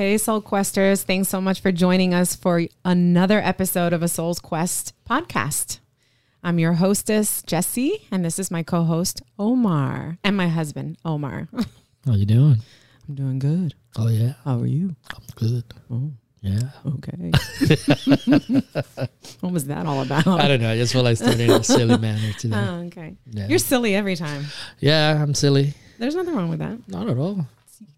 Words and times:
Hey, 0.00 0.16
Soul 0.16 0.40
Questers. 0.40 1.04
Thanks 1.04 1.28
so 1.28 1.40
much 1.42 1.60
for 1.60 1.70
joining 1.70 2.14
us 2.14 2.34
for 2.34 2.62
another 2.86 3.38
episode 3.38 3.92
of 3.92 4.02
a 4.02 4.08
Soul's 4.08 4.40
Quest 4.40 4.94
podcast. 5.08 5.78
I'm 6.42 6.58
your 6.58 6.74
hostess, 6.74 7.42
Jessie, 7.42 8.06
and 8.10 8.24
this 8.24 8.38
is 8.38 8.50
my 8.50 8.62
co 8.62 8.84
host, 8.84 9.22
Omar, 9.38 10.18
and 10.24 10.36
my 10.36 10.48
husband, 10.48 10.96
Omar. 11.04 11.48
How 12.06 12.14
you 12.14 12.24
doing? 12.24 12.56
I'm 13.08 13.14
doing 13.14 13.38
good. 13.38 13.74
Oh 13.96 14.08
yeah, 14.08 14.34
How 14.44 14.58
are 14.58 14.66
you? 14.66 14.94
I'm 15.14 15.22
good. 15.34 15.64
Oh, 15.90 16.10
Yeah. 16.40 16.70
okay. 16.86 17.30
what 19.40 19.52
was 19.52 19.66
that 19.66 19.84
all 19.84 20.00
about? 20.02 20.26
I 20.26 20.48
don't 20.48 20.62
know. 20.62 20.70
I 20.72 20.76
just 20.76 20.92
feel 20.94 21.02
like 21.02 21.16
starting 21.18 21.40
in 21.40 21.50
a 21.50 21.62
silly 21.64 21.98
manner 21.98 22.32
today. 22.38 22.56
Oh, 22.56 22.74
okay. 22.86 23.16
Yeah. 23.26 23.48
You're 23.48 23.58
silly 23.58 23.94
every 23.94 24.16
time. 24.16 24.44
yeah, 24.78 25.22
I'm 25.22 25.34
silly. 25.34 25.74
There's 25.98 26.14
nothing 26.14 26.34
wrong 26.34 26.48
with 26.48 26.60
that. 26.60 26.78
Not 26.88 27.08
at 27.10 27.18
all. 27.18 27.46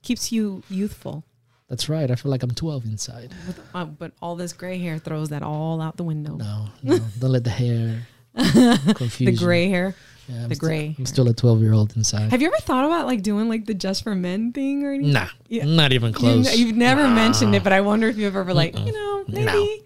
keeps 0.02 0.32
you 0.32 0.62
youthful. 0.68 1.22
That's 1.68 1.88
right. 1.88 2.10
I 2.10 2.16
feel 2.16 2.30
like 2.30 2.42
I'm 2.42 2.50
12 2.50 2.84
inside. 2.86 3.32
With, 3.46 3.60
uh, 3.74 3.84
but 3.84 4.12
all 4.20 4.34
this 4.36 4.52
gray 4.52 4.78
hair 4.78 4.98
throws 4.98 5.28
that 5.30 5.42
all 5.42 5.80
out 5.80 5.96
the 5.96 6.02
window. 6.04 6.34
No, 6.36 6.66
no. 6.82 6.98
don't 7.20 7.30
let 7.30 7.44
the 7.44 7.50
hair 7.50 8.06
confuse 8.94 9.38
the 9.38 9.44
gray 9.44 9.68
hair. 9.68 9.94
Yeah, 10.28 10.44
I'm 10.44 10.48
the 10.48 10.54
still- 10.54 10.68
gray 10.68 10.94
I'm 10.98 11.06
still 11.06 11.28
a 11.28 11.34
12 11.34 11.60
year 11.62 11.72
old 11.72 11.96
inside. 11.96 12.30
Have 12.30 12.40
you 12.40 12.46
ever 12.48 12.56
thought 12.58 12.84
about 12.84 13.06
like 13.06 13.22
doing 13.22 13.48
like 13.48 13.66
the 13.66 13.74
just 13.74 14.04
for 14.04 14.14
men 14.14 14.52
thing 14.52 14.84
or 14.84 14.92
anything? 14.92 15.12
Nah, 15.12 15.28
Yeah. 15.48 15.64
not 15.64 15.92
even 15.92 16.12
close. 16.12 16.56
you've 16.56 16.76
never 16.76 17.02
Nah. 17.02 17.14
mentioned 17.14 17.54
it, 17.54 17.64
but 17.64 17.72
I 17.72 17.80
wonder 17.80 18.08
if 18.08 18.16
you've 18.16 18.36
ever 18.36 18.54
like, 18.54 18.74
Mm-mm. 18.74 18.86
you 18.86 18.92
know, 18.92 19.24
No. 19.28 19.44
maybe 19.44 19.82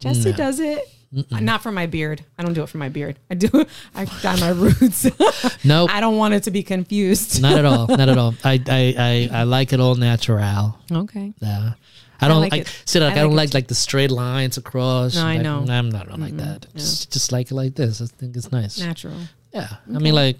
Jessie 0.00 0.30
No. 0.32 0.36
does 0.36 0.60
it. 0.60 0.82
Mm-mm. 1.14 1.40
Not 1.40 1.62
for 1.62 1.70
my 1.70 1.86
beard. 1.86 2.24
I 2.36 2.42
don't 2.42 2.52
do 2.52 2.64
it 2.64 2.68
for 2.68 2.78
my 2.78 2.88
beard. 2.88 3.16
I 3.30 3.34
do. 3.36 3.48
I 3.94 4.04
dye 4.06 4.36
my 4.40 4.48
roots. 4.64 5.06
Nope, 5.64 5.90
I 5.92 6.00
don't 6.00 6.16
want 6.16 6.34
it 6.34 6.42
to 6.44 6.50
be 6.50 6.62
confused. 6.64 7.40
not 7.40 7.56
at 7.56 7.64
all. 7.64 7.86
Not 7.86 8.08
at 8.08 8.18
all. 8.18 8.34
I, 8.44 8.60
I, 8.68 8.94
I, 9.32 9.40
I 9.40 9.42
like 9.44 9.72
it 9.72 9.78
all 9.80 9.94
natural. 9.94 10.78
Okay. 10.90 11.32
Yeah. 11.40 11.72
I 12.20 12.28
don't 12.28 12.40
like 12.40 12.52
like, 12.52 12.60
it. 12.62 12.82
see 12.84 12.98
like 13.00 13.14
I 13.14 13.20
I, 13.20 13.22
don't 13.22 13.34
like 13.36 13.52
like 13.54 13.66
the 13.68 13.74
straight 13.74 14.10
lines 14.10 14.56
across. 14.56 15.14
No, 15.14 15.26
I 15.26 15.34
like, 15.34 15.42
know. 15.42 15.64
I'm 15.68 15.90
not 15.90 16.08
like 16.18 16.32
Mm-mm. 16.32 16.38
that. 16.38 16.66
Just, 16.74 17.12
just 17.12 17.32
like 17.32 17.50
it 17.50 17.54
like 17.54 17.74
this. 17.74 18.00
I 18.00 18.06
think 18.06 18.36
it's 18.36 18.50
nice. 18.52 18.78
Natural. 18.80 19.14
Yeah. 19.52 19.68
I 19.94 19.98
mean, 19.98 20.14
like, 20.14 20.38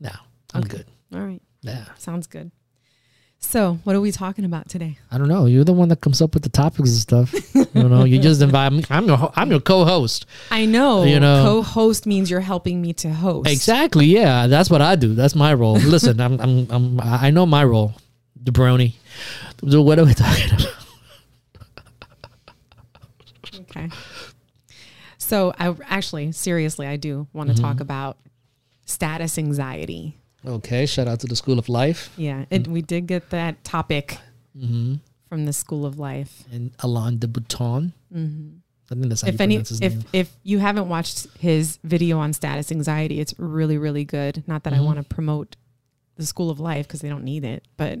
no, 0.00 0.10
I'm 0.54 0.62
Okay. 0.62 0.78
good. 0.78 0.86
All 1.14 1.20
right. 1.20 1.42
Yeah. 1.62 1.84
Sounds 1.98 2.26
good. 2.26 2.50
So, 3.40 3.78
what 3.84 3.94
are 3.94 4.00
we 4.00 4.10
talking 4.10 4.44
about 4.44 4.68
today? 4.68 4.98
I 5.12 5.18
don't 5.18 5.28
know. 5.28 5.46
You're 5.46 5.62
the 5.62 5.72
one 5.72 5.88
that 5.90 6.00
comes 6.00 6.20
up 6.20 6.34
with 6.34 6.42
the 6.42 6.48
topics 6.48 6.90
and 6.90 6.98
stuff. 6.98 7.54
you 7.74 7.88
know, 7.88 8.02
you 8.02 8.18
just 8.18 8.42
invite 8.42 8.72
me. 8.72 8.82
I'm 8.90 9.06
your, 9.06 9.16
ho- 9.16 9.32
I'm 9.36 9.48
your 9.50 9.60
co-host. 9.60 10.26
I 10.50 10.66
know, 10.66 11.04
You 11.04 11.20
know- 11.20 11.44
co-host 11.44 12.04
means 12.04 12.30
you're 12.32 12.40
helping 12.40 12.82
me 12.82 12.92
to 12.94 13.10
host. 13.12 13.48
Exactly. 13.48 14.06
Yeah. 14.06 14.48
That's 14.48 14.70
what 14.70 14.82
I 14.82 14.96
do. 14.96 15.14
That's 15.14 15.36
my 15.36 15.54
role. 15.54 15.74
Listen, 15.74 16.20
I'm, 16.20 16.40
I'm, 16.40 16.66
I'm, 16.70 17.00
I 17.00 17.30
know 17.30 17.46
my 17.46 17.62
role. 17.62 17.94
The 18.42 18.50
brony. 18.50 18.94
So 19.68 19.82
what 19.82 19.98
are 19.98 20.04
we 20.04 20.14
talking 20.14 20.50
about? 20.52 20.74
Okay. 23.60 23.88
So, 25.18 25.52
I 25.58 25.74
actually, 25.86 26.32
seriously, 26.32 26.86
I 26.86 26.96
do 26.96 27.26
want 27.32 27.48
to 27.50 27.54
Mm-hmm. 27.54 27.62
talk 27.64 27.80
about 27.80 28.18
status 28.86 29.36
anxiety. 29.38 30.16
Okay. 30.46 30.86
Shout 30.86 31.08
out 31.08 31.20
to 31.20 31.26
the 31.26 31.36
School 31.36 31.58
of 31.58 31.68
Life 31.68 32.10
Yeah, 32.16 32.44
it, 32.50 32.68
we 32.68 32.80
did 32.80 33.06
get 33.06 33.30
that 33.30 33.62
topic 33.64 34.18
mm-hmm. 34.56 34.94
from 35.28 35.44
the 35.44 35.52
School 35.52 35.84
of 35.84 35.98
Life. 35.98 36.44
and 36.52 36.70
Alain 36.80 37.18
de 37.18 37.26
Botton. 37.28 37.92
hmm 38.12 38.48
I 38.90 38.94
think 38.94 39.08
that's 39.10 39.22
If 39.22 39.34
you 39.34 39.44
any, 39.44 39.56
if 39.56 39.80
name. 39.80 40.04
if 40.14 40.32
you 40.44 40.60
haven't 40.60 40.88
watched 40.88 41.26
his 41.38 41.78
video 41.84 42.18
on 42.20 42.32
status 42.32 42.72
anxiety, 42.72 43.20
it's 43.20 43.34
really 43.38 43.76
really 43.76 44.04
good. 44.06 44.42
Not 44.46 44.64
that 44.64 44.72
I 44.72 44.78
Mhm. 44.78 44.84
want 44.86 44.96
to 44.98 45.02
promote 45.04 45.56
the 46.16 46.24
School 46.24 46.48
of 46.48 46.58
Life 46.58 46.86
because 46.88 47.02
they 47.02 47.10
don't 47.10 47.24
need 47.24 47.44
it, 47.44 47.66
but 47.76 47.98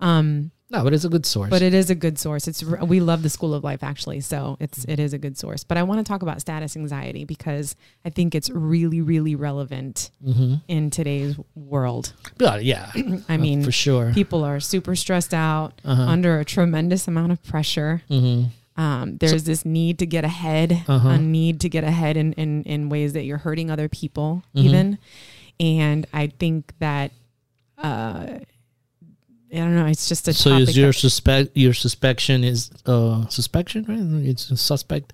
um, 0.00 0.50
No, 0.74 0.82
but 0.84 0.92
it's 0.92 1.04
a 1.04 1.08
good 1.08 1.24
source. 1.24 1.50
but 1.50 1.62
it 1.62 1.72
is 1.74 1.88
a 1.90 1.94
good 1.94 2.18
source. 2.18 2.48
It's 2.48 2.62
we 2.64 2.98
love 3.00 3.22
the 3.22 3.28
School 3.30 3.54
of 3.54 3.62
Life 3.62 3.82
actually, 3.82 4.20
so 4.20 4.56
it's 4.60 4.84
it 4.86 4.98
is 4.98 5.12
a 5.12 5.18
good 5.18 5.38
source. 5.38 5.62
But 5.62 5.78
I 5.78 5.82
want 5.84 6.04
to 6.04 6.04
talk 6.10 6.22
about 6.22 6.40
status 6.40 6.76
anxiety 6.76 7.24
because 7.24 7.76
I 8.04 8.10
think 8.10 8.34
it's 8.34 8.50
really 8.50 9.00
really 9.00 9.34
relevant 9.36 10.10
mm-hmm. 10.24 10.54
in 10.68 10.90
today's 10.90 11.36
world. 11.54 12.12
yeah, 12.40 12.56
yeah. 12.56 12.92
I 13.28 13.36
mean, 13.36 13.62
for 13.62 13.72
sure. 13.72 14.12
people 14.12 14.42
are 14.44 14.58
super 14.60 14.96
stressed 14.96 15.32
out, 15.34 15.80
Uh-huh. 15.84 16.02
under 16.02 16.40
a 16.40 16.44
tremendous 16.44 17.06
amount 17.08 17.32
of 17.32 17.42
pressure. 17.44 18.02
mm-hmm. 18.10 18.48
Um, 18.76 19.18
there's 19.18 19.44
this 19.44 19.64
need 19.64 20.00
to 20.00 20.06
get 20.06 20.24
ahead, 20.24 20.82
Uh-huh. 20.88 21.10
a 21.10 21.18
need 21.18 21.60
to 21.60 21.68
get 21.68 21.84
ahead 21.84 22.16
in, 22.16 22.32
in, 22.32 22.64
in 22.64 22.88
ways 22.88 23.12
that 23.12 23.22
you're 23.22 23.38
hurting 23.38 23.70
other 23.70 23.88
people, 23.88 24.42
Mhm. 24.56 24.64
even. 24.64 24.98
And 25.60 26.06
I 26.12 26.26
think 26.26 26.72
that, 26.80 27.12
uh, 27.78 28.38
I 29.54 29.58
don't 29.58 29.76
know, 29.76 29.86
it's 29.86 30.08
just 30.08 30.26
a 30.28 30.32
So 30.34 30.56
is 30.56 30.76
your 30.76 30.92
suspect 30.92 31.56
your 31.56 31.72
suspicion 31.74 32.42
is 32.44 32.70
uh 32.86 33.26
suspicion 33.28 33.84
right? 33.88 34.28
It's 34.30 34.50
a 34.50 34.56
suspect. 34.56 35.12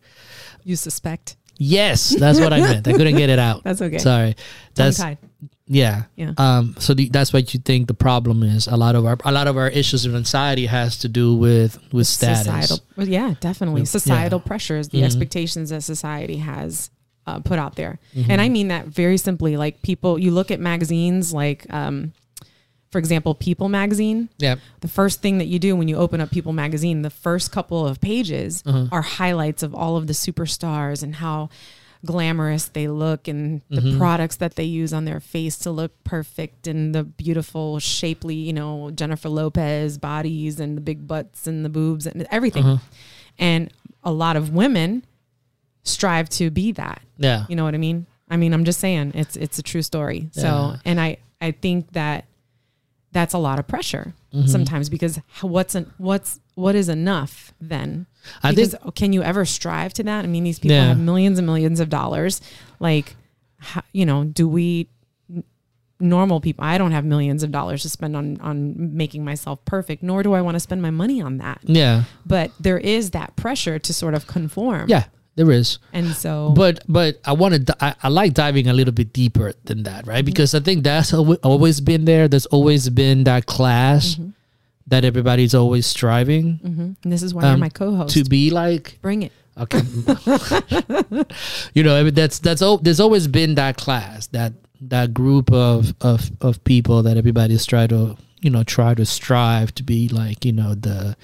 you 0.64 0.76
suspect. 0.76 1.36
Yes, 1.58 2.10
that's 2.18 2.40
what 2.40 2.52
I 2.54 2.60
meant. 2.68 2.88
I 2.88 2.92
couldn't 2.92 3.16
get 3.16 3.28
it 3.28 3.38
out. 3.38 3.62
That's 3.64 3.82
okay. 3.82 3.98
Sorry. 3.98 4.34
That's 4.74 4.96
Tongue-tied. 4.96 5.18
yeah. 5.66 6.04
Yeah. 6.16 6.32
Um. 6.38 6.74
So 6.78 6.94
the, 6.94 7.10
that's 7.10 7.32
what 7.34 7.52
you 7.52 7.60
think 7.60 7.86
the 7.86 7.92
problem 8.08 8.42
is. 8.42 8.66
A 8.66 8.76
lot 8.76 8.94
of 8.96 9.04
our 9.04 9.18
a 9.26 9.32
lot 9.32 9.46
of 9.46 9.56
our 9.58 9.68
issues 9.68 10.06
of 10.06 10.14
anxiety 10.14 10.64
has 10.66 10.96
to 11.00 11.08
do 11.08 11.34
with 11.36 11.78
with 11.92 12.06
status. 12.06 12.44
Societal, 12.46 12.78
well, 12.96 13.08
yeah, 13.08 13.34
definitely. 13.40 13.82
Yeah. 13.82 13.92
Societal 14.00 14.40
pressures, 14.40 14.88
the 14.88 15.00
Mhm. 15.02 15.04
expectations 15.04 15.68
that 15.68 15.82
society 15.82 16.38
has 16.38 16.90
uh, 17.26 17.40
put 17.40 17.58
out 17.58 17.76
there. 17.76 17.98
Mhm. 18.16 18.30
And 18.30 18.40
I 18.40 18.48
mean 18.48 18.68
that 18.68 18.86
very 18.86 19.18
simply. 19.18 19.58
Like 19.58 19.82
people, 19.82 20.18
you 20.18 20.30
look 20.30 20.50
at 20.50 20.58
magazines 20.60 21.34
like, 21.34 21.66
um, 21.68 22.12
for 22.90 22.98
example, 22.98 23.34
People 23.34 23.68
magazine. 23.68 24.28
Yeah. 24.38 24.56
The 24.80 24.88
first 24.88 25.22
thing 25.22 25.38
that 25.38 25.46
you 25.46 25.58
do 25.58 25.76
when 25.76 25.86
you 25.88 25.96
open 25.96 26.20
up 26.20 26.30
People 26.30 26.52
magazine, 26.52 27.02
the 27.02 27.10
first 27.10 27.52
couple 27.52 27.86
of 27.86 28.00
pages 28.00 28.62
Uh-huh. 28.66 28.86
are 28.90 29.02
highlights 29.02 29.62
of 29.62 29.74
all 29.74 29.96
of 29.96 30.06
the 30.08 30.12
superstars 30.12 31.02
and 31.02 31.16
how 31.16 31.50
glamorous 32.04 32.64
they 32.64 32.88
look 32.88 33.28
and 33.28 33.60
the 33.68 33.82
Mhm. 33.82 33.98
products 33.98 34.36
that 34.36 34.56
they 34.56 34.64
use 34.64 34.92
on 34.92 35.04
their 35.04 35.20
face 35.20 35.58
to 35.58 35.70
look 35.70 35.92
perfect 36.02 36.66
and 36.66 36.94
the 36.94 37.04
beautiful 37.04 37.78
shapely 37.78 38.34
you 38.34 38.54
know 38.54 38.90
jennifer 38.92 39.28
lopez 39.28 39.98
bodies 39.98 40.58
and 40.58 40.78
the 40.78 40.80
big 40.80 41.06
butts 41.06 41.46
and 41.46 41.62
the 41.62 41.68
boobs 41.68 42.06
and 42.06 42.26
everything 42.30 42.64
Uh-huh. 42.64 42.78
and 43.38 43.70
a 44.02 44.10
lot 44.12 44.34
of 44.34 44.48
women 44.48 45.04
strive 45.82 46.30
to 46.30 46.50
be 46.50 46.72
that 46.72 47.02
Yeah. 47.18 47.44
you 47.50 47.54
know 47.56 47.64
what 47.64 47.74
i 47.74 47.78
mean 47.78 48.06
i 48.30 48.36
mean 48.38 48.54
i'm 48.54 48.64
just 48.64 48.80
saying 48.80 49.12
it's 49.14 49.36
it's 49.36 49.58
a 49.58 49.62
true 49.62 49.82
story 49.82 50.30
so 50.32 50.76
and 50.86 50.98
i 50.98 51.18
i 51.42 51.50
think 51.50 51.92
that 51.92 52.24
that's 53.12 53.34
a 53.34 53.38
lot 53.38 53.58
of 53.58 53.66
pressure 53.66 54.14
Mhm. 54.34 54.48
sometimes 54.48 54.88
because 54.88 55.18
what's 55.40 55.74
an, 55.74 55.90
what's 55.98 56.38
what 56.54 56.74
is 56.76 56.88
enough 56.88 57.52
then 57.60 58.06
I 58.42 58.50
because 58.50 58.74
think 58.74 58.94
can 58.94 59.12
you 59.12 59.22
ever 59.22 59.44
strive 59.44 59.92
to 59.94 60.02
that 60.04 60.24
i 60.24 60.28
mean 60.28 60.44
these 60.44 60.58
people 60.60 60.76
Yeah. 60.76 60.88
have 60.88 60.98
millions 60.98 61.38
and 61.38 61.46
millions 61.46 61.80
of 61.80 61.88
dollars 61.88 62.40
like 62.78 63.16
how, 63.58 63.82
you 63.92 64.06
know 64.06 64.24
do 64.24 64.48
we 64.48 64.88
normal 66.02 66.40
people 66.40 66.64
i 66.64 66.78
don't 66.78 66.92
have 66.92 67.04
millions 67.04 67.42
of 67.42 67.50
dollars 67.52 67.82
to 67.82 67.88
spend 67.90 68.16
on 68.16 68.40
on 68.40 68.74
making 68.96 69.22
myself 69.24 69.62
perfect 69.66 70.02
nor 70.02 70.22
do 70.22 70.32
i 70.32 70.40
want 70.40 70.54
to 70.54 70.60
spend 70.60 70.80
my 70.80 70.90
money 70.90 71.20
on 71.20 71.36
that 71.38 71.58
yeah. 71.64 72.04
but 72.24 72.50
there 72.58 72.78
is 72.78 73.10
that 73.10 73.36
pressure 73.36 73.78
to 73.78 73.92
sort 73.92 74.14
of 74.14 74.26
conform 74.26 74.88
Yeah. 74.88 75.04
There 75.40 75.50
is. 75.56 75.78
and 75.96 76.12
so 76.12 76.52
But 76.52 76.84
but 76.86 77.16
I 77.24 77.32
want 77.32 77.56
to 77.66 77.72
I, 77.80 77.94
I 78.04 78.08
like 78.12 78.34
diving 78.36 78.68
a 78.68 78.74
little 78.76 78.92
bit 78.92 79.12
deeper 79.16 79.52
than 79.64 79.84
that, 79.88 80.02
Mm-hmm. 80.04 80.10
right? 80.12 80.24
Because 80.24 80.52
I 80.54 80.60
think 80.60 80.84
that's 80.84 81.12
alwa- 81.16 81.40
always 81.42 81.80
been 81.80 82.04
there. 82.04 82.28
There's 82.28 82.44
always 82.52 82.90
been 82.92 83.24
that 83.24 83.46
class 83.48 84.16
Mhm. 84.20 84.36
that 84.92 85.02
everybody's 85.08 85.54
always 85.56 85.86
striving 85.88 86.60
Mhm. 86.60 86.86
and 87.02 87.08
this 87.12 87.22
is 87.24 87.32
why 87.32 87.42
you're 87.48 87.56
Um, 87.56 87.60
my 87.64 87.72
co-host 87.72 88.12
to 88.16 88.24
be 88.28 88.50
like. 88.52 88.98
bring 89.00 89.22
it 89.24 89.32
Okay, 89.60 89.80
you 91.74 91.82
know 91.82 91.96
I 91.96 92.02
mean, 92.04 92.14
that's 92.14 92.38
that's 92.38 92.62
al- 92.62 92.78
there's 92.78 93.00
always 93.00 93.26
been 93.28 93.54
that 93.56 93.76
class 93.76 94.26
that 94.28 94.52
that 94.80 95.12
group 95.12 95.50
of 95.52 95.92
of 96.00 96.30
of 96.40 96.62
people 96.64 97.02
that 97.02 97.16
everybody's 97.16 97.66
try 97.66 97.86
to 97.86 98.16
you 98.40 98.50
know 98.50 98.62
try 98.62 98.94
to 98.94 99.04
strive 99.04 99.74
to 99.76 99.82
be 99.82 100.08
like 100.08 100.44
you 100.44 100.52
know 100.52 100.74
the 100.74 101.16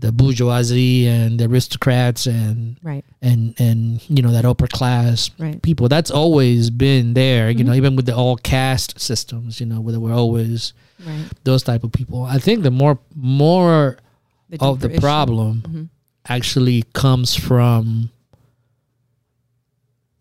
the 0.00 0.12
bourgeoisie 0.12 1.06
and 1.06 1.40
the 1.40 1.46
aristocrats 1.46 2.26
and 2.26 2.78
right 2.82 3.04
and 3.20 3.54
and 3.58 4.00
you 4.08 4.22
know 4.22 4.30
that 4.30 4.44
upper 4.44 4.66
class 4.68 5.30
right 5.38 5.60
people 5.62 5.88
that's 5.88 6.10
always 6.10 6.70
been 6.70 7.14
there 7.14 7.50
you 7.50 7.64
know 7.64 7.72
Mhm. 7.72 7.76
even 7.76 7.96
with 7.96 8.06
the 8.06 8.14
all 8.14 8.36
caste 8.36 8.98
systems 9.00 9.60
you 9.60 9.66
know 9.66 9.80
where 9.80 9.92
there 9.92 10.00
were 10.00 10.12
always 10.12 10.72
right 11.04 11.26
those 11.44 11.62
type 11.62 11.82
of 11.84 11.90
people 11.92 12.22
i 12.22 12.38
think 12.38 12.62
the 12.62 12.70
more 12.70 12.98
more 13.16 13.98
of 14.60 14.80
the 14.80 14.90
issue. 14.90 15.00
problem 15.00 15.62
Mhm. 15.66 15.88
actually 16.28 16.84
comes 16.92 17.34
from 17.34 18.10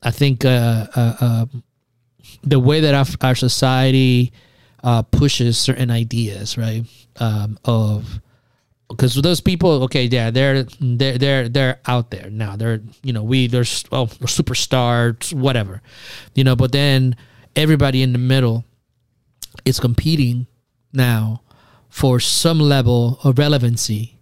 i 0.03 0.11
think 0.11 0.43
uh, 0.45 0.87
uh, 0.95 1.13
uh 1.21 1.45
the 2.43 2.59
way 2.59 2.79
that 2.81 2.93
our, 2.93 3.05
our 3.21 3.35
society 3.35 4.31
uh, 4.83 5.01
pushes 5.01 5.57
certain 5.57 5.89
ideas, 5.89 6.57
right? 6.57 6.83
Um, 7.19 7.57
of 7.65 8.19
because 8.89 9.15
those 9.15 9.41
people, 9.41 9.83
okay, 9.83 10.05
yeah, 10.05 10.31
they're 10.31 10.63
they're 10.79 11.17
they're 11.17 11.49
they're 11.49 11.79
out 11.87 12.11
there 12.11 12.29
now. 12.29 12.55
They're 12.55 12.81
you 13.03 13.13
know 13.13 13.23
we 13.23 13.47
they're 13.47 13.61
oh 13.91 14.07
superstars, 14.07 15.33
whatever, 15.33 15.81
you 16.35 16.43
know. 16.43 16.55
But 16.55 16.71
then 16.71 17.15
everybody 17.55 18.01
in 18.01 18.13
the 18.13 18.19
middle 18.19 18.63
is 19.65 19.79
competing 19.79 20.47
now 20.93 21.41
for 21.89 22.19
some 22.19 22.59
level 22.59 23.19
of 23.23 23.37
relevancy 23.37 24.19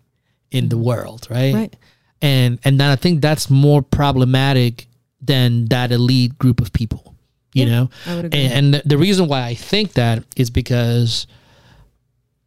in 0.52 0.70
the 0.70 0.76
mm-hmm. 0.76 0.86
world, 0.86 1.28
right? 1.30 1.54
Right. 1.54 1.76
And 2.22 2.60
and 2.64 2.80
then 2.80 2.90
I 2.90 2.96
think 2.96 3.22
that's 3.22 3.50
more 3.50 3.82
problematic 3.82 4.88
than 5.22 5.66
that 5.66 5.92
elite 5.92 6.38
group 6.38 6.62
of 6.62 6.72
people, 6.72 7.16
you 7.54 7.66
Yeah, 7.66 7.72
know. 7.72 7.90
I 8.06 8.16
would 8.16 8.26
agree. 8.26 8.40
And, 8.40 8.54
and 8.54 8.74
the, 8.76 8.82
the 8.86 8.98
reason 8.98 9.28
why 9.28 9.44
I 9.46 9.56
think 9.56 9.94
that 9.94 10.24
is 10.36 10.50
because, 10.50 11.28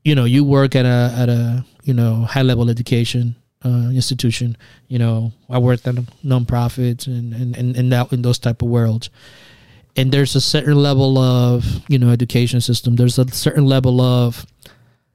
you 0.05 0.14
know, 0.14 0.25
you 0.25 0.44
work 0.44 0.75
at 0.75 0.85
a 0.85 1.14
at 1.17 1.29
a 1.29 1.64
you 1.88 1.94
know 1.94 2.26
high 2.29 2.43
level 2.43 2.69
education 2.69 3.35
uh, 3.64 3.90
institution. 3.90 4.56
You 4.88 4.99
know, 4.99 5.32
I 5.49 5.58
worked 5.58 5.88
at 5.88 5.94
nonprofits 6.23 7.06
and 7.06 7.32
and 7.32 7.56
and, 7.56 7.76
and 7.76 7.90
that 7.93 8.12
in 8.12 8.23
those 8.23 8.38
type 8.38 8.62
of 8.62 8.69
worlds. 8.69 9.11
And 9.96 10.12
there's 10.12 10.37
a 10.37 10.40
certain 10.40 10.76
level 10.76 11.19
of 11.19 11.64
you 11.88 11.99
know 11.99 12.11
education 12.11 12.61
system. 12.61 12.96
There's 12.96 13.19
a 13.19 13.26
certain 13.29 13.67
level 13.67 14.00
of 14.00 14.46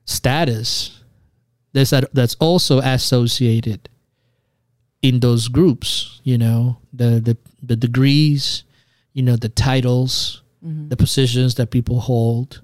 status 0.06 1.00
that's 1.74 1.92
that, 1.92 2.14
that's 2.14 2.36
also 2.36 2.80
associated 2.80 3.88
in 5.02 5.20
those 5.20 5.48
groups. 5.48 6.20
You 6.24 6.38
know, 6.38 6.78
the 6.92 7.22
the 7.22 7.38
the 7.62 7.76
degrees, 7.76 8.64
you 9.14 9.24
know, 9.24 9.38
the 9.38 9.50
titles, 9.50 10.42
the 10.90 10.98
positions 10.98 11.56
that 11.56 11.72
people 11.72 12.02
hold, 12.02 12.62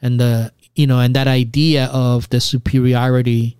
and 0.00 0.20
the 0.20 0.52
you 0.78 0.86
know, 0.86 1.00
and 1.00 1.14
that 1.16 1.26
idea 1.26 1.86
of 1.86 2.28
the 2.30 2.40
superiority 2.40 3.56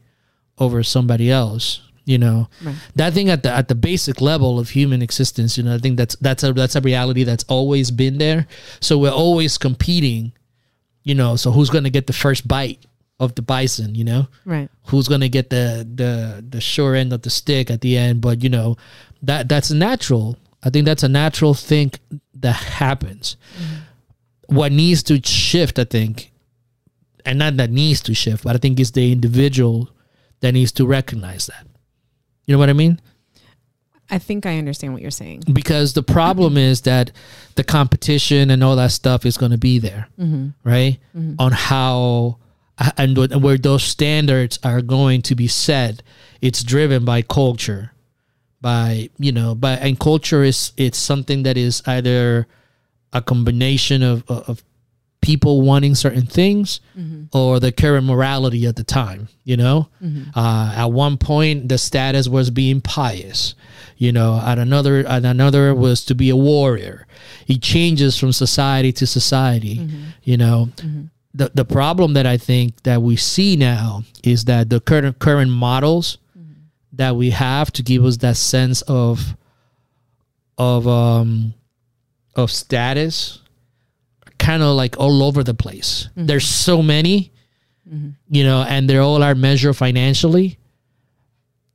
over 0.58 0.82
somebody 0.84 1.30
else. 1.30 1.80
You 2.04 2.16
know, 2.16 2.48
Right. 2.64 2.76
that 2.94 3.12
thing 3.12 3.28
at 3.28 3.42
the 3.42 3.50
at 3.52 3.68
the 3.68 3.74
basic 3.74 4.22
level 4.22 4.58
of 4.58 4.70
human 4.70 5.02
existence. 5.02 5.58
You 5.58 5.64
know, 5.64 5.74
I 5.74 5.78
think 5.78 5.98
that's 5.98 6.16
that's 6.22 6.42
a 6.42 6.52
that's 6.54 6.76
a 6.76 6.80
reality 6.80 7.24
that's 7.24 7.44
always 7.48 7.90
been 7.90 8.16
there. 8.16 8.46
So 8.80 8.96
we're 8.96 9.10
always 9.26 9.58
competing. 9.58 10.32
You 11.04 11.14
know, 11.14 11.36
so 11.36 11.50
who's 11.50 11.70
going 11.70 11.84
to 11.84 11.90
get 11.90 12.06
the 12.06 12.12
first 12.14 12.46
bite 12.48 12.80
of 13.20 13.34
the 13.34 13.42
bison? 13.42 13.94
You 13.94 14.04
know, 14.04 14.28
Right. 14.46 14.70
who's 14.86 15.08
gonna 15.08 15.28
get 15.28 15.50
the 15.50 15.86
the 16.00 16.42
the 16.48 16.60
sure 16.62 16.94
end 16.94 17.12
of 17.12 17.20
the 17.22 17.30
stick 17.30 17.70
at 17.70 17.80
the 17.82 17.98
end 17.98 18.20
but 18.22 18.42
you 18.42 18.48
know 18.48 18.76
that 19.22 19.48
that's 19.48 19.70
natural 19.70 20.36
i 20.62 20.70
think 20.70 20.86
that's 20.86 21.02
a 21.02 21.08
natural 21.08 21.52
thing 21.52 21.90
that 22.34 22.56
happens 22.56 23.36
mm-hmm. 23.58 24.56
what 24.56 24.70
needs 24.72 25.02
to 25.02 25.20
shift 25.22 25.78
i 25.78 25.84
think 25.84 26.30
and 27.24 27.38
not 27.38 27.56
that 27.56 27.70
needs 27.70 28.00
to 28.00 28.14
shift 28.14 28.44
but 28.44 28.54
i 28.54 28.58
think 28.58 28.78
it's 28.80 28.92
the 28.92 29.12
individual 29.12 29.88
that 30.40 30.52
needs 30.52 30.72
to 30.72 30.86
recognize 30.86 31.46
that. 31.46 31.66
You 32.46 32.54
know 32.54 32.58
what 32.58 32.70
i 32.70 32.74
mean? 32.74 33.00
I 34.10 34.18
think 34.18 34.46
I 34.46 34.56
understand 34.56 34.94
what 34.94 35.02
you're 35.02 35.10
saying. 35.10 35.42
because 35.52 35.92
the 35.92 36.02
problem 36.02 36.56
is 36.70 36.82
that 36.82 37.12
the 37.56 37.64
competition 37.64 38.50
and 38.50 38.64
all 38.64 38.76
that 38.76 38.92
stuff 38.92 39.26
is 39.26 39.36
going 39.36 39.52
to 39.52 39.58
be 39.58 39.78
there 39.78 40.08
mm-hmm. 40.18 40.48
right? 40.64 40.98
Mm-hmm. 41.16 41.34
On 41.38 41.52
how 41.52 42.38
and 42.96 43.42
where 43.42 43.58
those 43.58 43.82
standards 43.82 44.58
are 44.62 44.80
going 44.80 45.20
to 45.20 45.34
be 45.34 45.48
set 45.48 46.00
it's 46.40 46.62
driven 46.62 47.04
by 47.04 47.22
culture 47.22 47.92
by 48.60 49.10
you 49.18 49.32
know 49.32 49.52
by 49.52 49.72
and 49.72 49.98
culture 49.98 50.44
is 50.44 50.72
it's 50.76 50.96
something 50.96 51.42
that 51.42 51.56
is 51.56 51.82
either 51.86 52.46
a 53.12 53.20
combination 53.20 54.04
of 54.04 54.22
of 54.30 54.62
people 55.20 55.62
wanting 55.62 55.94
certain 55.94 56.26
things 56.26 56.80
mm-hmm. 56.96 57.24
or 57.36 57.60
the 57.60 57.72
current 57.72 58.06
morality 58.06 58.66
at 58.66 58.76
the 58.76 58.84
time 58.84 59.28
you 59.44 59.56
know? 59.56 59.88
Mm-hmm. 60.02 60.38
Uh, 60.38 60.72
at 60.74 60.86
one 60.86 61.16
point 61.16 61.68
the 61.68 61.78
status 61.78 62.28
was 62.28 62.50
being 62.50 62.80
pious 62.80 63.54
you 63.96 64.12
know 64.12 64.40
at 64.44 64.58
another 64.58 64.98
at 65.06 65.24
another 65.24 65.74
was 65.74 66.04
to 66.06 66.14
be 66.14 66.30
a 66.30 66.36
warrior. 66.36 67.06
It 67.46 67.62
changes 67.62 68.18
from 68.18 68.32
society 68.32 68.92
to 68.92 69.06
society 69.06 69.78
mm-hmm. 69.78 70.02
you 70.22 70.36
know? 70.36 70.70
The, 71.34 71.50
the 71.54 71.64
problem 71.64 72.14
that 72.14 72.26
i 72.26 72.36
think 72.36 72.82
that 72.82 73.02
we 73.02 73.14
see 73.14 73.54
now 73.54 74.02
is 74.24 74.46
that 74.46 74.70
the 74.70 74.80
current 74.80 75.18
current 75.18 75.50
models 75.50 76.18
that 76.98 77.14
we 77.16 77.30
have 77.30 77.70
to 77.72 77.82
give 77.82 78.04
us 78.04 78.18
that 78.18 78.36
sense 78.36 78.82
of 78.82 79.36
of 80.58 80.86
um 80.86 81.54
of 82.34 82.50
status 82.50 83.40
kind 84.48 84.62
of 84.62 84.74
like 84.74 84.96
all 84.98 85.22
over 85.22 85.44
the 85.44 85.52
place. 85.52 86.08
Mm-hmm. 86.12 86.24
There's 86.24 86.46
so 86.46 86.82
many, 86.82 87.30
mm-hmm. 87.86 88.12
you 88.30 88.44
know, 88.44 88.62
and 88.62 88.88
they 88.88 88.96
all 88.96 89.22
are 89.22 89.34
measured 89.34 89.76
financially 89.76 90.58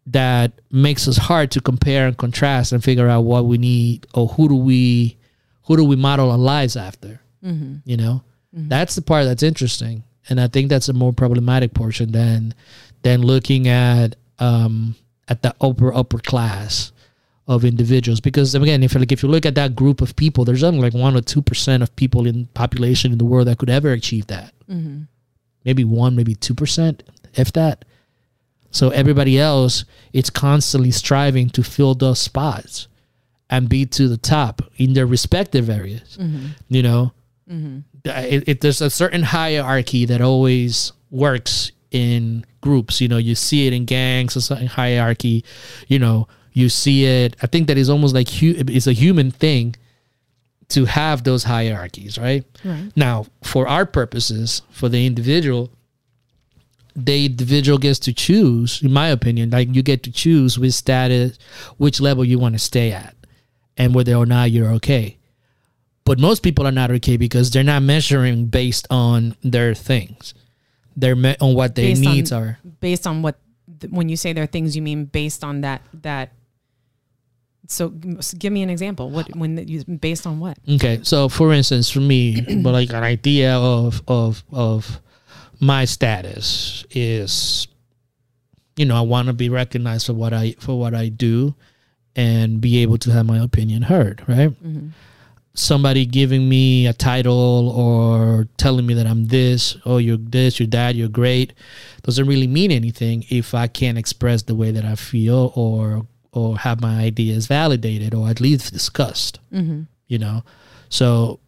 that 0.07 0.53
makes 0.71 1.07
us 1.07 1.17
hard 1.17 1.51
to 1.51 1.61
compare 1.61 2.07
and 2.07 2.17
contrast 2.17 2.71
and 2.71 2.83
figure 2.83 3.07
out 3.07 3.25
what 3.25 3.45
we 3.45 3.59
need 3.59 4.07
or 4.15 4.27
who 4.27 4.49
do 4.49 4.55
we 4.55 5.17
who 5.65 5.77
do 5.77 5.85
we 5.85 5.95
model 5.95 6.31
our 6.31 6.37
lives 6.37 6.75
after. 6.75 7.21
Mm-hmm. 7.45 7.75
You 7.85 7.97
know, 7.97 8.23
that's 8.51 8.95
the 8.95 9.03
part 9.03 9.25
that's 9.25 9.43
interesting, 9.43 10.03
and 10.27 10.41
I 10.41 10.47
think 10.47 10.69
that's 10.69 10.89
a 10.89 10.93
more 10.93 11.13
problematic 11.13 11.75
portion 11.75 12.11
than 12.11 12.55
than 13.03 13.21
looking 13.21 13.67
at 13.67 14.15
um, 14.39 14.95
at 15.27 15.43
the 15.43 15.53
upper 15.61 15.93
upper 15.93 16.17
class 16.17 16.91
of 17.47 17.65
individuals. 17.65 18.19
Because 18.19 18.55
again 18.55 18.83
if 18.83 18.95
like 18.95 19.11
if 19.11 19.23
you 19.23 19.29
look 19.29 19.45
at 19.45 19.55
that 19.55 19.75
group 19.75 20.01
of 20.01 20.15
people 20.15 20.45
there's 20.45 20.63
only 20.63 20.79
like 20.79 20.93
one 20.93 21.15
or 21.15 21.21
two 21.21 21.41
percent 21.41 21.83
of 21.83 21.95
people 21.95 22.25
in 22.25 22.47
population 22.47 23.11
in 23.11 23.17
the 23.17 23.25
world 23.25 23.47
that 23.47 23.57
could 23.57 23.69
ever 23.69 23.91
achieve 23.91 24.27
that. 24.27 24.53
Mm-hmm. 24.69 25.03
Maybe 25.65 25.83
one 25.83 26.15
maybe 26.15 26.35
two 26.35 26.55
percent 26.55 27.03
if 27.33 27.51
that. 27.53 27.85
So 28.71 28.89
everybody 28.89 29.39
else 29.39 29.85
it's 30.13 30.29
constantly 30.29 30.91
striving 30.91 31.49
to 31.51 31.63
fill 31.63 31.95
those 31.95 32.19
spots 32.19 32.87
and 33.49 33.69
be 33.69 33.85
to 33.85 34.07
the 34.07 34.17
top 34.17 34.61
in 34.77 34.93
their 34.93 35.05
respective 35.05 35.69
areas 35.69 36.17
mm-hmm. 36.19 36.47
you 36.69 36.81
know? 36.81 37.13
Mm-hmm. 37.49 37.79
It, 38.05 38.43
it, 38.47 38.61
there's 38.61 38.81
a 38.81 38.89
certain 38.89 39.23
hierarchy 39.23 40.05
that 40.05 40.21
always 40.21 40.91
works 41.09 41.71
in 41.91 42.45
groups. 42.61 43.01
You 43.01 43.09
know 43.09 43.17
you 43.17 43.35
see 43.35 43.67
it 43.67 43.73
in 43.73 43.83
gangs 43.83 44.37
a 44.37 44.41
certain 44.41 44.67
hierarchy 44.67 45.43
you 45.89 45.99
know 45.99 46.29
you 46.53 46.69
see 46.69 47.05
it 47.05 47.35
i 47.41 47.47
think 47.47 47.67
that 47.67 47.77
is 47.77 47.89
almost 47.89 48.13
like 48.13 48.29
hu- 48.29 48.55
it's 48.57 48.87
a 48.87 48.93
human 48.93 49.31
thing 49.31 49.75
to 50.69 50.85
have 50.85 51.23
those 51.23 51.43
hierarchies 51.43 52.17
right 52.17 52.45
Right. 52.63 52.91
now 52.95 53.25
for 53.43 53.67
our 53.67 53.85
purposes 53.85 54.61
for 54.71 54.87
the 54.89 55.05
individual 55.05 55.69
the 56.95 57.25
individual 57.25 57.77
gets 57.79 57.99
to 57.99 58.13
choose 58.13 58.81
in 58.83 58.93
my 58.93 59.07
opinion 59.07 59.49
like 59.49 59.73
you 59.75 59.81
get 59.81 60.03
to 60.03 60.11
choose 60.11 60.59
which 60.59 60.73
status 60.73 61.37
which 61.77 61.99
level 61.99 62.23
you 62.23 62.37
want 62.37 62.53
to 62.55 62.59
stay 62.59 62.91
at 62.91 63.15
and 63.77 63.95
whether 63.95 64.13
or 64.13 64.25
not 64.27 64.51
you're 64.51 64.69
okay 64.73 65.17
but 66.05 66.19
most 66.19 66.43
people 66.43 66.67
are 66.67 66.71
not 66.71 66.91
okay 66.91 67.17
because 67.17 67.49
they're 67.49 67.63
not 67.63 67.81
measuring 67.81 68.45
based 68.45 68.85
on 68.91 69.35
their 69.43 69.73
things 69.73 70.33
they're 70.95 71.15
me- 71.15 71.35
on 71.41 71.55
what 71.55 71.73
their 71.75 71.85
Based 71.87 72.05
on- 72.05 72.13
needs 72.13 72.31
are 72.31 72.59
Based 72.79 73.07
on 73.07 73.21
what, 73.23 73.39
th- 73.79 73.91
when 73.91 74.09
you 74.09 74.17
say 74.17 74.33
there 74.33 74.43
are 74.43 74.47
things, 74.47 74.75
you 74.75 74.81
mean 74.81 75.05
based 75.05 75.41
on 75.43 75.61
that, 75.61 75.81
that. 76.03 76.33
So 77.73 77.89
give 77.89 78.53
me 78.53 78.61
an 78.61 78.69
example. 78.69 79.09
What, 79.09 79.35
when 79.35 79.57
you, 79.67 79.83
based 79.83 80.27
on 80.27 80.39
what? 80.39 80.57
Okay, 80.69 80.99
so 81.03 81.27
for 81.27 81.51
instance, 81.51 81.89
for 81.89 81.99
me, 81.99 82.41
but 82.63 82.71
like 82.71 82.89
an 82.91 83.03
idea 83.03 83.55
of 83.55 84.01
of 84.07 84.43
of 84.51 85.01
my 85.59 85.85
status 85.85 86.85
is, 86.91 87.67
you 88.75 88.85
know, 88.85 88.95
I 88.95 89.01
want 89.01 89.27
to 89.27 89.33
be 89.33 89.49
recognized 89.49 90.05
for 90.05 90.13
what 90.13 90.33
I 90.33 90.55
for 90.59 90.77
what 90.77 90.93
I 90.93 91.09
do, 91.09 91.55
and 92.15 92.61
be 92.61 92.79
able 92.83 92.97
to 92.99 93.11
have 93.11 93.25
my 93.25 93.39
opinion 93.39 93.81
heard. 93.81 94.23
Right? 94.27 94.49
Mm-hmm. 94.49 94.89
Somebody 95.55 96.05
giving 96.05 96.49
me 96.49 96.87
a 96.87 96.93
title 96.93 97.69
or 97.69 98.47
telling 98.57 98.87
me 98.87 98.95
that 98.95 99.05
I'm 99.05 99.25
this, 99.27 99.77
oh, 99.85 99.97
you're 99.97 100.17
this, 100.17 100.59
you're 100.59 100.67
that, 100.69 100.95
you're 100.95 101.07
great, 101.07 101.53
doesn't 102.01 102.25
really 102.25 102.47
mean 102.47 102.71
anything 102.71 103.23
if 103.29 103.53
I 103.53 103.67
can't 103.67 103.99
express 103.99 104.41
the 104.41 104.55
way 104.55 104.71
that 104.71 104.83
I 104.83 104.95
feel 104.95 105.53
or 105.55 106.07
or 106.33 106.57
have 106.57 106.81
my 106.81 106.99
ideas 107.01 107.47
validated 107.47 108.13
or 108.13 108.27
at 108.27 108.41
least 108.41 108.73
discussed 108.73 109.39
mm-hmm. 109.51 109.83
you 110.07 110.19
know? 110.19 110.43
So 110.89 111.39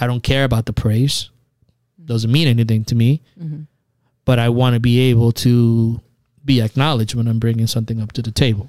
i 0.00 0.06
don't 0.06 0.22
care 0.22 0.44
about 0.44 0.66
the 0.66 0.72
praise. 0.72 1.28
Doesn't 2.04 2.32
mean 2.32 2.48
anything 2.48 2.84
to 2.86 2.94
me 2.94 3.22
mm-hmm. 3.40 3.62
but 4.24 4.38
i 4.38 4.48
want 4.48 4.74
to 4.74 4.80
be 4.80 4.98
able 5.10 5.32
to 5.32 6.00
be 6.44 6.60
acknowledged 6.60 7.14
when 7.14 7.28
i'm 7.28 7.38
bringing 7.38 7.68
something 7.68 8.00
up 8.00 8.12
to 8.12 8.22
the 8.22 8.32
table 8.32 8.68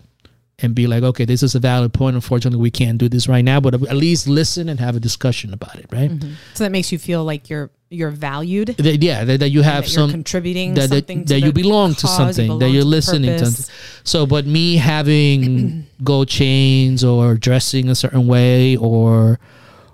and 0.59 0.75
be 0.75 0.87
like 0.87 1.03
okay 1.03 1.25
this 1.25 1.41
is 1.41 1.55
a 1.55 1.59
valid 1.59 1.93
point 1.93 2.15
unfortunately 2.15 2.59
we 2.61 2.71
can't 2.71 2.97
do 2.97 3.09
this 3.09 3.27
right 3.27 3.43
now 3.43 3.59
but 3.59 3.73
at 3.73 3.95
least 3.95 4.27
listen 4.27 4.69
and 4.69 4.79
have 4.79 4.95
a 4.95 4.99
discussion 4.99 5.53
about 5.53 5.75
it 5.75 5.85
right 5.91 6.11
mm-hmm. 6.11 6.33
So 6.53 6.63
that 6.63 6.71
makes 6.71 6.91
you 6.91 6.99
feel 6.99 7.23
like 7.23 7.49
you're 7.49 7.71
you're 7.89 8.09
valued. 8.11 8.69
That- 8.77 9.01
yeah 9.03 9.23
that, 9.23 9.39
that 9.39 9.49
you 9.49 9.61
have 9.61 9.85
that 9.85 9.91
you're 9.91 10.07
some 10.07 10.11
contributing 10.11 10.73
that, 10.75 10.89
that, 10.89 11.07
to 11.07 11.23
that 11.25 11.39
you 11.41 11.51
belong 11.51 11.95
to 11.95 12.07
something 12.07 12.59
that 12.59 12.69
you're 12.69 12.81
to 12.81 12.87
listening 12.87 13.37
purpose. 13.37 13.67
to 13.67 13.71
so 14.03 14.25
but 14.25 14.45
me 14.45 14.77
having 14.77 15.85
gold 16.03 16.27
chains 16.27 17.03
or 17.03 17.35
dressing 17.35 17.89
a 17.89 17.95
certain 17.95 18.27
way 18.27 18.75
or 18.77 19.39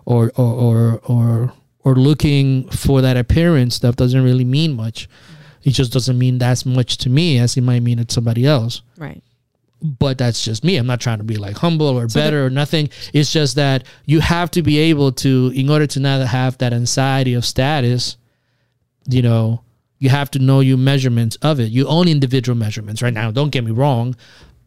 or 0.05 0.31
or 0.35 0.53
or 0.53 1.01
or, 1.05 1.53
or 1.83 1.95
looking 1.95 2.69
for 2.69 3.01
that 3.01 3.15
appearance 3.17 3.75
stuff 3.75 3.95
doesn't 3.95 4.23
really 4.23 4.45
mean 4.45 4.75
much. 4.75 5.07
It 5.63 5.71
just 5.71 5.91
doesn't 5.91 6.17
mean 6.17 6.41
as 6.41 6.65
much 6.65 6.97
to 6.99 7.09
me 7.09 7.37
as 7.37 7.57
it 7.57 7.61
might 7.61 7.81
mean 7.81 7.97
to 8.03 8.05
somebody 8.13 8.45
else 8.45 8.81
Right. 8.97 9.21
But 9.81 10.17
that's 10.17 10.43
just 10.43 10.63
me. 10.63 10.77
I'm 10.77 10.87
not 10.87 10.99
trying 10.99 11.19
to 11.19 11.23
be 11.23 11.37
like 11.37 11.57
humble 11.57 11.87
or 11.87 12.09
So 12.09 12.19
better 12.19 12.45
or 12.45 12.49
nothing. 12.49 12.89
It's 13.13 13.31
just 13.31 13.55
that 13.55 13.85
you 14.05 14.19
have 14.19 14.51
to 14.51 14.61
be 14.61 14.77
able 14.77 15.11
to, 15.13 15.51
in 15.55 15.69
order 15.69 15.87
to 15.87 15.99
not 15.99 16.25
have 16.27 16.57
that 16.57 16.73
anxiety 16.73 17.33
of 17.33 17.45
status, 17.45 18.17
you 19.07 19.21
know, 19.21 19.63
you 19.97 20.09
have 20.09 20.31
to 20.31 20.39
know 20.39 20.59
your 20.59 20.77
measurements 20.77 21.37
of 21.41 21.59
it. 21.59 21.71
Your 21.71 21.87
own 21.89 22.07
individual 22.07 22.57
measurements. 22.57 23.01
Right 23.01 23.13
now, 23.13 23.31
don't 23.31 23.49
get 23.49 23.63
me 23.63 23.71
wrong. 23.71 24.15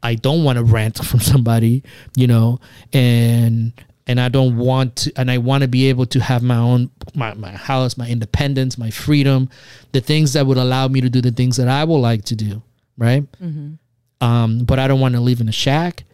I 0.03 0.15
don't 0.15 0.45
want 0.45 0.59
to 0.59 0.65
rant 0.65 1.03
from 1.05 1.21
somebody, 1.21 1.83
you 2.17 2.27
know, 2.27 2.61
and 2.93 3.73
and 4.07 4.21
I 4.21 4.29
don't 4.29 4.57
want 4.57 4.97
to, 4.97 5.13
and 5.17 5.31
I 5.31 5.39
want 5.39 5.63
to 5.63 5.69
be 5.69 5.89
able 5.89 6.07
to 6.07 6.21
have 6.21 6.43
my 6.43 6.57
own 6.57 6.91
my, 7.15 7.35
my 7.35 7.53
house, 7.53 7.97
my 7.97 8.09
independence, 8.09 8.77
my 8.77 8.91
freedom, 8.91 9.49
the 9.93 10.01
things 10.01 10.33
that 10.33 10.47
would 10.47 10.59
allow 10.59 10.89
me 10.89 11.01
to 11.01 11.09
do 11.09 11.21
the 11.21 11.31
things 11.31 11.57
that 11.57 11.69
I 11.69 11.85
would 11.85 11.99
like 11.99 12.25
to 12.27 12.37
do, 12.37 12.63
right? 12.99 13.31
Mm-hmm. 13.41 13.75
Um, 14.23 14.65
but 14.65 14.79
I 14.79 14.87
don't 14.89 15.01
want 15.01 15.15
to 15.15 15.21
live 15.21 15.41
in 15.41 15.49
a 15.49 15.53
shack 15.53 16.05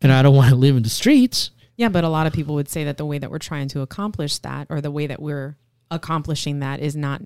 and 0.00 0.10
I 0.12 0.22
don't 0.22 0.34
want 0.34 0.50
to 0.50 0.56
live 0.56 0.76
in 0.76 0.82
the 0.82 0.88
streets. 0.88 1.50
Yeah, 1.76 1.88
but 1.90 2.02
a 2.02 2.08
lot 2.08 2.26
of 2.26 2.32
people 2.32 2.54
would 2.56 2.68
say 2.68 2.84
that 2.84 2.96
the 2.96 3.04
way 3.06 3.18
that 3.18 3.30
we're 3.30 3.38
trying 3.38 3.68
to 3.68 3.82
accomplish 3.82 4.38
that, 4.38 4.66
or 4.70 4.80
the 4.80 4.90
way 4.90 5.06
that 5.06 5.20
we're 5.22 5.56
accomplishing 5.90 6.58
that, 6.60 6.80
is 6.80 6.96
not 6.96 7.22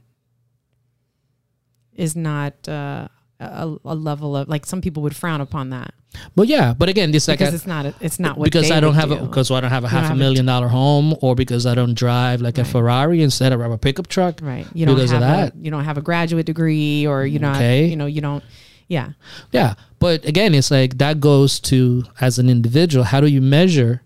is 1.94 2.16
not 2.16 2.68
uh, 2.68 3.08
a, 3.40 3.76
a 3.84 3.94
level 3.94 4.36
of 4.36 4.48
like 4.48 4.64
some 4.66 4.80
people 4.80 5.02
would 5.02 5.14
frown 5.16 5.40
upon 5.40 5.70
that 5.70 5.92
But 6.34 6.48
yeah, 6.48 6.74
but 6.74 6.88
again, 6.88 7.10
this 7.12 7.28
like 7.28 7.38
because 7.38 7.52
I, 7.54 7.56
it's 7.56 7.66
not 7.66 7.86
a, 7.86 7.94
it's 8.00 8.18
not 8.18 8.36
what 8.38 8.44
because 8.44 8.70
I 8.70 8.80
don't 8.80 8.94
have 8.94 9.10
a 9.10 9.16
do. 9.16 9.26
because 9.26 9.50
I 9.50 9.60
don't 9.60 9.70
have 9.70 9.84
a 9.84 9.88
You 9.88 9.90
half 9.96 10.10
a 10.10 10.12
a 10.12 10.16
million 10.16 10.46
dollar 10.46 10.68
home 10.68 11.14
or 11.20 11.34
because 11.34 11.66
I 11.66 11.74
don't 11.74 11.94
drive 11.94 12.40
like 12.40 12.58
a 12.58 12.64
Ferrari 12.64 13.22
instead 13.22 13.52
of 13.52 13.60
a 13.60 13.78
pickup 13.78 14.08
truck. 14.08 14.40
right. 14.42 14.66
You 14.74 14.86
don't 14.86 14.94
because 14.96 15.10
have 15.10 15.22
of 15.22 15.28
a, 15.28 15.32
that. 15.32 15.56
you 15.56 15.70
don't 15.70 15.84
have 15.84 15.98
a 15.98 16.02
graduate 16.02 16.46
degree, 16.46 17.06
or 17.06 17.24
you 17.26 17.38
know 17.38 17.52
Okay. 17.52 17.86
you 17.86 17.96
know 17.96 18.06
you 18.06 18.20
don't. 18.20 18.42
Yeah, 18.92 19.08
Yeah. 19.52 19.74
But 19.98 20.24
again, 20.32 20.52
it's 20.54 20.70
like 20.70 20.98
that 20.98 21.20
goes 21.20 21.60
to 21.70 22.04
as 22.20 22.38
an 22.38 22.48
individual, 22.50 23.04
how 23.12 23.20
do 23.20 23.26
you 23.26 23.40
measure? 23.40 24.02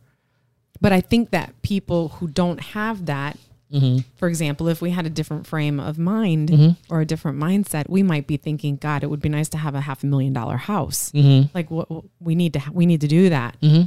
but 0.81 0.93
I 0.93 1.01
think 1.01 1.31
that 1.31 1.49
people 1.63 2.03
who 2.17 2.29
don't 2.29 2.61
have 2.77 3.07
that, 3.07 3.37
Mm-hmm. 3.73 3.99
for 4.15 4.29
example, 4.29 4.69
if 4.69 4.81
we 4.81 4.91
had 4.91 5.07
a 5.07 5.11
different 5.11 5.45
frame 5.47 5.81
of 5.81 5.99
mind 5.99 6.51
Mm-hmm. 6.51 6.73
or 6.93 7.01
a 7.01 7.05
different 7.13 7.37
mindset, 7.39 7.89
we 7.89 8.03
might 8.13 8.27
be 8.29 8.37
thinking, 8.37 8.77
God, 8.77 9.03
it 9.03 9.09
would 9.11 9.21
be 9.21 9.29
nice 9.29 9.49
to 9.55 9.59
have 9.59 9.75
a 9.75 9.81
half 9.81 10.05
a 10.05 10.07
million 10.07 10.33
dollar 10.33 10.57
house. 10.57 11.11
Mm-hmm. 11.13 11.49
Like 11.53 11.69
what 11.71 11.89
we 12.21 12.35
need 12.37 12.53
to 12.53 12.61
ha- 12.61 12.71
we 12.73 12.87
need 12.87 13.01
to 13.01 13.09
do 13.09 13.29
that, 13.31 13.57
Mm-hmm. 13.61 13.85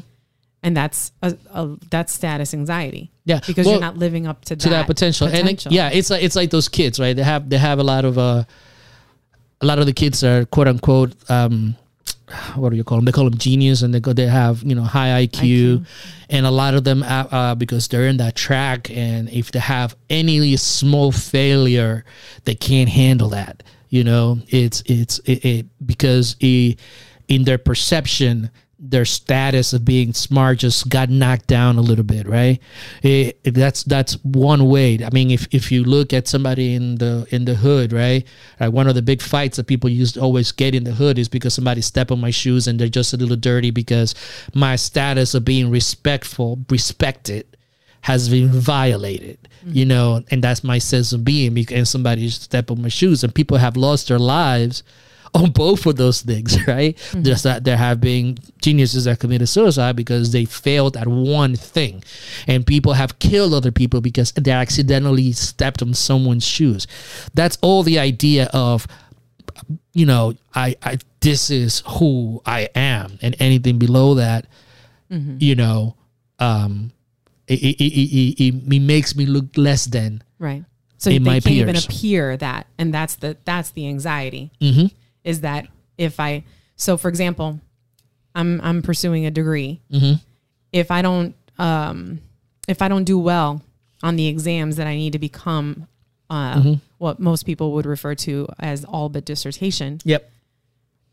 and 0.64 0.76
that's 0.76 1.14
a, 1.22 1.30
a 1.54 1.78
that's 1.90 2.12
status 2.12 2.54
anxiety 2.54 3.10
Yeah. 3.24 3.40
because 3.48 3.66
Well, 3.66 3.76
you're 3.76 3.88
not 3.90 3.98
living 3.98 4.28
up 4.28 4.44
to, 4.46 4.56
to 4.58 4.70
that, 4.70 4.86
potential. 4.88 5.28
And 5.30 5.48
it, 5.48 5.66
yeah, 5.72 5.90
it's 5.98 6.10
like 6.10 6.24
it's 6.24 6.36
like 6.36 6.50
those 6.50 6.68
kids, 6.68 7.00
right? 7.00 7.16
They 7.16 7.24
have 7.24 7.48
they 7.50 7.58
have 7.58 7.80
a 7.80 7.84
lot 7.94 8.04
of 8.04 8.18
uh 8.18 8.44
a 9.62 9.66
lot 9.66 9.80
of 9.80 9.86
the 9.86 9.94
kids 9.94 10.24
are 10.24 10.46
quote 10.46 10.68
unquote 10.68 11.14
um 11.30 11.76
what 12.56 12.70
do 12.70 12.76
you 12.76 12.84
call 12.84 12.98
them? 12.98 13.06
They 13.06 13.12
call 13.12 13.30
them 13.30 13.38
genius, 13.38 13.82
and 13.82 13.94
they 13.94 14.00
go 14.00 14.14
they 14.14 14.28
have 14.28 14.64
you 14.64 14.76
know 14.76 14.84
high 14.84 15.26
IQ, 15.26 15.40
IQ. 15.80 15.86
and 16.30 16.46
a 16.46 16.52
lot 16.52 16.74
of 16.74 16.84
them 16.84 17.04
uh, 17.04 17.28
uh, 17.32 17.56
because 17.56 17.88
they're 17.88 18.08
in 18.08 18.18
that 18.18 18.36
track, 18.36 18.90
and 18.92 19.30
if 19.30 19.52
they 19.52 19.60
have 19.60 19.96
any 20.10 20.56
small 20.58 21.12
failure, 21.12 22.06
they 22.46 22.56
can't 22.56 22.90
handle 22.90 23.30
that. 23.30 23.64
You 23.90 24.04
know, 24.04 24.40
it's 24.48 24.84
it's 24.86 25.20
it, 25.20 25.46
it 25.46 25.66
because 25.86 26.36
it, 26.40 26.80
in 27.28 27.44
their 27.44 27.58
perception 27.58 28.52
their 28.82 29.04
status 29.04 29.74
of 29.74 29.84
being 29.84 30.14
smart 30.14 30.60
just 30.60 30.88
got 30.88 31.10
knocked 31.10 31.48
down 31.48 31.78
a 31.78 31.82
little 31.82 32.04
bit, 32.06 32.26
right? 32.28 32.60
It, 33.04 33.40
it- 33.44 33.54
that's 33.54 33.84
that's 33.84 34.14
one 34.24 34.68
way. 34.70 34.98
I 35.04 35.10
mean, 35.12 35.32
if, 35.32 35.48
if 35.52 35.70
you 35.72 35.84
look 35.84 36.14
at 36.14 36.28
somebody 36.30 36.76
in 36.76 36.96
the 36.96 37.28
in 37.30 37.44
the 37.44 37.56
hood, 37.56 37.92
right? 37.92 38.26
Right, 38.60 38.70
one 38.70 38.88
of 38.88 38.96
the 38.96 39.02
big 39.02 39.22
fights 39.22 39.58
that 39.58 39.68
people 39.68 39.90
used 39.90 40.14
to 40.16 40.22
always 40.22 40.52
get 40.54 40.74
in 40.74 40.86
the 40.86 40.94
hood 40.94 41.20
is 41.20 41.28
because 41.28 41.54
somebody 41.54 41.82
stepped 41.82 42.10
on 42.12 42.22
my 42.22 42.32
shoes 42.32 42.68
and 42.68 42.80
they're 42.80 42.88
just 42.88 43.14
a 43.14 43.18
little 43.18 43.36
dirty 43.36 43.70
because 43.72 44.16
my 44.54 44.78
status 44.78 45.34
of 45.34 45.44
being 45.44 45.70
respectful, 45.70 46.60
respected, 46.70 47.46
has 48.02 48.30
been 48.30 48.48
violated. 48.50 49.38
Mm-hmm. 49.66 49.74
You 49.76 49.86
know, 49.86 50.24
and 50.32 50.42
that's 50.42 50.64
my 50.64 50.78
sense 50.78 51.12
of 51.12 51.26
being 51.26 51.54
because 51.54 51.90
somebody 51.90 52.30
stepped 52.30 52.72
on 52.72 52.82
my 52.82 52.88
shoes 52.88 53.26
and 53.26 53.36
people 53.36 53.58
have 53.58 53.76
lost 53.76 54.08
their 54.08 54.20
lives 54.20 54.84
on 55.34 55.52
both 55.52 55.86
of 55.86 55.96
those 55.96 56.22
things, 56.22 56.58
right? 56.68 56.98
Just 57.22 57.44
that 57.44 57.64
there 57.64 57.78
have 57.78 58.02
been 58.02 58.38
geniuses 58.62 59.06
that 59.06 59.20
committed 59.20 59.50
suicide 59.50 59.96
because 59.96 60.32
they 60.32 60.46
failed 60.46 60.98
at 60.98 61.08
one 61.08 61.56
thing, 61.56 62.04
and 62.48 62.66
people 62.66 62.94
have 62.94 63.20
killed 63.20 63.54
other 63.54 63.72
people 63.72 64.02
because 64.02 64.32
they 64.34 64.52
accidentally 64.52 65.32
stepped 65.32 65.82
on 65.82 65.94
someone's 65.94 66.46
shoes. 66.46 66.88
That's 67.34 67.58
all 67.62 67.84
the 67.84 68.00
idea 68.00 68.50
of, 68.54 68.88
you 69.94 70.06
know, 70.06 70.36
I, 70.54 70.76
I 70.84 70.98
this 71.22 71.50
is 71.50 71.84
who 71.86 72.42
I 72.46 72.70
am, 72.76 73.20
and 73.22 73.36
anything 73.40 73.78
below 73.78 74.16
that, 74.16 74.48
you 75.10 75.56
know, 75.56 75.96
um, 76.40 76.92
it, 77.48 77.60
it, 77.60 77.84
it, 77.84 78.44
it, 78.44 78.76
it, 78.76 78.82
makes 78.82 79.16
me 79.16 79.26
look 79.26 79.46
less 79.58 79.86
than. 79.86 80.24
right. 80.38 80.64
So 80.98 81.10
In 81.10 81.24
they 81.24 81.40
can't 81.40 81.48
even 81.48 81.76
appear 81.78 82.36
that, 82.38 82.68
and 82.78 82.94
that's 82.94 83.16
the 83.16 83.38
that's 83.46 83.72
the 83.72 83.88
anxiety. 83.88 84.52
Mm-hmm. 84.60 84.88
Is 85.24 85.42
that 85.42 85.68
if 85.98 86.20
I 86.20 86.44
so 86.76 86.98
for 86.98 87.10
example, 87.10 87.60
I'm 88.36 88.60
I'm 88.62 88.82
pursuing 88.82 89.26
a 89.26 89.32
degree. 89.32 89.82
Mm-hmm. 89.92 90.14
If 90.72 90.92
I 90.92 91.02
don't 91.02 91.36
um 91.58 92.20
if 92.68 92.82
I 92.82 92.88
don't 92.88 93.04
do 93.04 93.18
well 93.20 93.62
on 94.04 94.16
the 94.16 94.28
exams 94.28 94.76
that 94.78 94.88
I 94.88 94.96
need 94.96 95.14
to 95.14 95.20
become 95.20 95.88
uh, 96.30 96.56
Mm-hmm. 96.56 96.74
what 97.00 97.20
most 97.20 97.44
people 97.46 97.72
would 97.74 97.86
refer 97.88 98.14
to 98.16 98.48
as 98.60 98.86
all 98.86 99.10
but 99.10 99.26
dissertation, 99.26 100.00
Yep. 100.06 100.30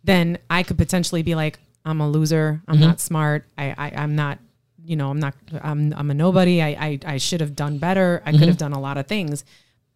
then 0.05 0.39
I 0.51 0.63
could 0.63 0.77
potentially 0.77 1.23
be 1.23 1.35
like, 1.35 1.59
I'm 1.87 2.01
a 2.01 2.09
loser. 2.09 2.61
I'm 2.69 2.79
not 2.81 3.01
smart. 3.01 3.45
I, 3.57 3.75
I 3.79 3.93
I'm 4.03 4.15
not, 4.15 4.39
you 4.85 4.95
know, 4.97 5.09
I'm 5.11 5.19
not. 5.21 5.35
I'm 5.63 5.93
I'm 5.97 6.11
a 6.11 6.15
nobody. 6.15 6.61
I 6.61 6.69
I, 6.69 6.99
I 7.07 7.17
should 7.19 7.41
have 7.41 7.57
done 7.57 7.79
better. 7.79 8.23
I 8.27 8.33
could 8.33 8.43
have 8.49 8.59
done 8.59 8.73
a 8.73 8.81
lot 8.81 8.99
of 8.99 9.07
things, 9.07 9.45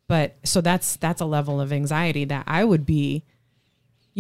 but 0.09 0.37
so 0.45 0.61
that's 0.61 0.97
that's 0.97 1.21
a 1.21 1.27
level 1.27 1.61
of 1.61 1.73
anxiety 1.73 2.25
that 2.27 2.45
I 2.47 2.65
would 2.65 2.87
be, 2.87 3.25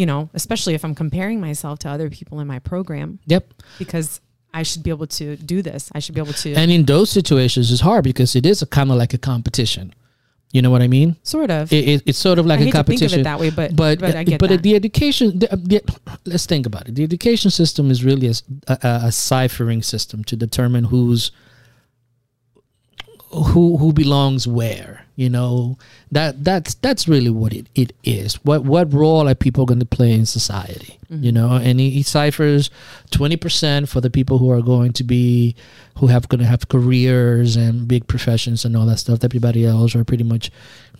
you 0.00 0.07
know, 0.07 0.30
especially 0.33 0.75
if 0.75 0.83
I'm 0.87 0.95
comparing 0.95 1.38
myself 1.49 1.78
to 1.80 1.88
other 1.95 2.09
people 2.09 2.40
in 2.40 2.47
my 2.47 2.59
program 2.59 3.19
Yep. 3.26 3.45
because 3.78 4.09
I 4.61 4.62
should 4.62 4.83
be 4.83 4.90
able 4.97 5.07
to 5.21 5.37
do 5.37 5.61
this. 5.61 5.90
I 5.95 5.99
should 6.00 6.14
be 6.14 6.23
able 6.23 6.33
to 6.45 6.54
And 6.54 6.71
in 6.71 6.83
those 6.87 7.11
situations, 7.11 7.71
it's 7.71 7.83
hard 7.83 8.02
because 8.04 8.35
it 8.35 8.47
is 8.47 8.62
a 8.62 8.66
kind 8.66 8.90
of 8.90 8.97
like 8.97 9.12
a 9.14 9.19
competition. 9.19 9.92
You 10.52 10.62
know 10.62 10.71
what 10.71 10.83
I 10.83 10.88
mean? 10.88 11.16
sort 11.23 11.50
of. 11.50 11.71
It, 11.73 11.85
it, 11.88 12.02
it's 12.07 12.19
sort 12.19 12.38
of 12.40 12.47
like 12.47 12.59
I 12.61 12.62
a 12.62 12.64
hate 12.64 12.73
to 12.73 12.76
think 12.78 12.80
of 12.80 12.87
competition. 12.87 13.21
it 13.21 13.25
that 13.25 13.38
way, 13.38 13.50
but 13.50 13.76
but 13.76 14.00
but, 14.00 14.38
but 14.38 14.62
the 14.62 14.75
education 14.75 15.38
the, 15.38 15.52
uh, 15.52 15.57
the, 15.73 15.78
let's 16.33 16.47
think 16.47 16.64
about 16.66 16.88
it 16.88 16.95
the 16.99 17.04
education 17.04 17.50
system 17.52 17.90
is 17.95 18.02
really 18.02 18.28
a, 18.28 18.35
a, 18.66 18.76
a 19.09 19.12
ciphering 19.12 19.83
system 19.83 20.25
to 20.25 20.35
determine 20.35 20.85
who's 20.92 21.30
who 23.31 23.77
who 23.77 23.93
belongs 23.93 24.47
where 24.47 25.05
you 25.21 25.29
know? 25.29 25.77
That 26.11 26.43
that's 26.43 26.75
that's 26.75 27.07
really 27.07 27.29
what 27.29 27.53
it, 27.53 27.69
it 27.75 27.93
is. 28.03 28.37
What 28.43 28.65
what 28.65 28.93
role 28.93 29.29
are 29.29 29.35
people 29.35 29.67
going 29.67 29.81
to 29.81 29.87
play 29.87 30.13
in 30.13 30.25
society 30.25 30.99
mm-hmm. 31.11 31.23
you 31.23 31.31
know? 31.31 31.53
And 31.53 31.79
he, 31.79 31.91
he 31.91 32.03
ciphers 32.03 32.71
20% 33.11 33.89
for 33.89 34.01
the 34.01 34.11
people 34.11 34.39
who 34.39 34.51
are 34.51 34.63
going 34.63 34.93
to 34.95 35.05
be 35.05 35.55
who 35.99 36.07
have 36.07 36.29
going 36.29 36.41
to 36.41 36.47
have 36.47 36.69
careers 36.69 37.57
and 37.57 37.87
big 37.87 38.07
professions 38.07 38.65
and 38.65 38.77
all 38.77 38.87
that 38.87 38.99
stuff. 38.99 39.23
Everybody 39.23 39.67
else 39.67 39.95
are 39.95 40.05
pretty 40.05 40.25
much 40.25 40.51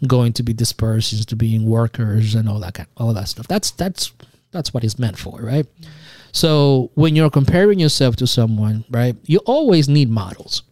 going 0.07 0.35
to 0.35 0.43
be 0.43 0.53
dispersed 0.53 1.13
into 1.13 1.37
being 1.37 1.65
workers 1.67 2.35
and 2.35 2.49
all 2.49 2.61
that 2.61 2.75
kind, 2.75 2.89
all 2.99 3.15
that 3.15 3.29
stuff. 3.29 3.49
That's 3.49 3.71
that's 3.71 4.13
that's 4.51 4.75
what 4.75 4.85
it's 4.85 4.99
meant 4.99 5.19
for 5.19 5.41
right? 5.41 5.65
Mm-hmm. 5.65 5.91
So 6.33 6.91
when 6.95 7.17
you're 7.17 7.31
comparing 7.31 7.81
yourself 7.81 8.17
to 8.17 8.27
someone 8.27 8.85
right 8.91 9.17
you 9.25 9.39
always 9.47 9.89
need 9.89 10.11
models 10.11 10.63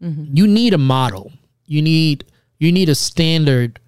you 0.00 0.46
need 0.46 0.72
a 0.74 0.78
model. 0.78 1.32
You 1.66 1.82
need 1.82 2.24
you 2.58 2.72
need 2.72 2.88
a 2.88 2.94
standard 2.94 3.78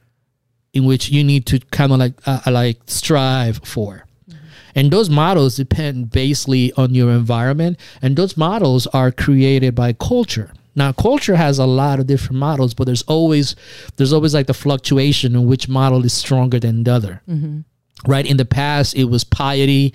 in 0.72 0.84
which 0.84 1.10
you 1.10 1.22
need 1.24 1.46
to 1.46 1.58
kind 1.70 1.92
of 1.92 1.98
like 1.98 2.14
uh, 2.26 2.40
like 2.50 2.78
strive 2.86 3.60
for. 3.64 4.06
And 4.74 4.90
those 4.90 5.10
models 5.10 5.56
depend 5.56 6.10
basically 6.10 6.72
on 6.74 6.94
your 6.94 7.10
environment 7.10 7.78
and 8.00 8.16
those 8.16 8.36
models 8.38 8.86
are 8.88 9.10
created 9.12 9.74
by 9.74 9.92
culture. 9.92 10.52
Now 10.74 10.92
culture 10.92 11.36
has 11.36 11.58
a 11.58 11.66
lot 11.66 12.00
of 12.00 12.06
different 12.06 12.38
models 12.38 12.72
but 12.72 12.84
there's 12.84 13.02
always 13.02 13.54
there's 13.96 14.12
always 14.14 14.32
like 14.32 14.46
the 14.46 14.54
fluctuation 14.54 15.34
in 15.34 15.46
which 15.46 15.68
model 15.68 16.04
is 16.04 16.14
stronger 16.14 16.58
than 16.58 16.84
the 16.84 16.92
other. 16.92 17.20
Right? 18.06 18.24
In 18.26 18.36
the 18.38 18.46
past 18.46 18.94
it 18.96 19.04
was 19.04 19.24
piety. 19.24 19.92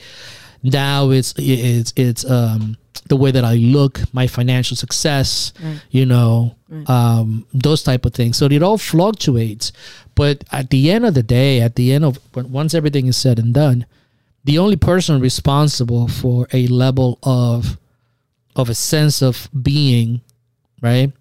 Now 0.61 1.09
it's 1.09 1.33
it's 1.37 1.93
it's 1.95 2.23
um 2.29 2.77
the 3.01 3.15
way 3.15 3.31
that 3.31 3.43
i 3.45 3.55
look 3.55 4.01
my 4.13 4.27
financial 4.27 4.75
success 4.77 5.53
you 5.91 6.05
know 6.05 6.55
um 6.87 7.45
those 7.53 7.81
type 7.83 8.05
of 8.05 8.13
things. 8.13 8.35
So 8.37 8.45
it 8.45 8.61
all 8.61 8.77
fluctuates. 8.77 9.71
But 10.15 10.43
at 10.51 10.69
the 10.69 10.91
end 10.91 11.05
of 11.05 11.13
the 11.13 11.23
day 11.23 11.61
at 11.61 11.75
the 11.75 11.93
end 11.93 12.03
of 12.03 12.19
once 12.35 12.73
everything 12.73 13.07
is 13.07 13.15
said 13.17 13.39
and 13.39 13.53
done 13.53 13.85
the 14.43 14.57
only 14.57 14.75
person 14.75 15.19
responsible 15.21 16.07
for 16.07 16.47
a 16.51 16.67
level 16.67 17.19
of 17.23 17.77
of 18.55 18.69
a 18.69 18.75
sense 18.75 19.21
of 19.21 19.47
being 19.53 20.21
right? 20.81 21.11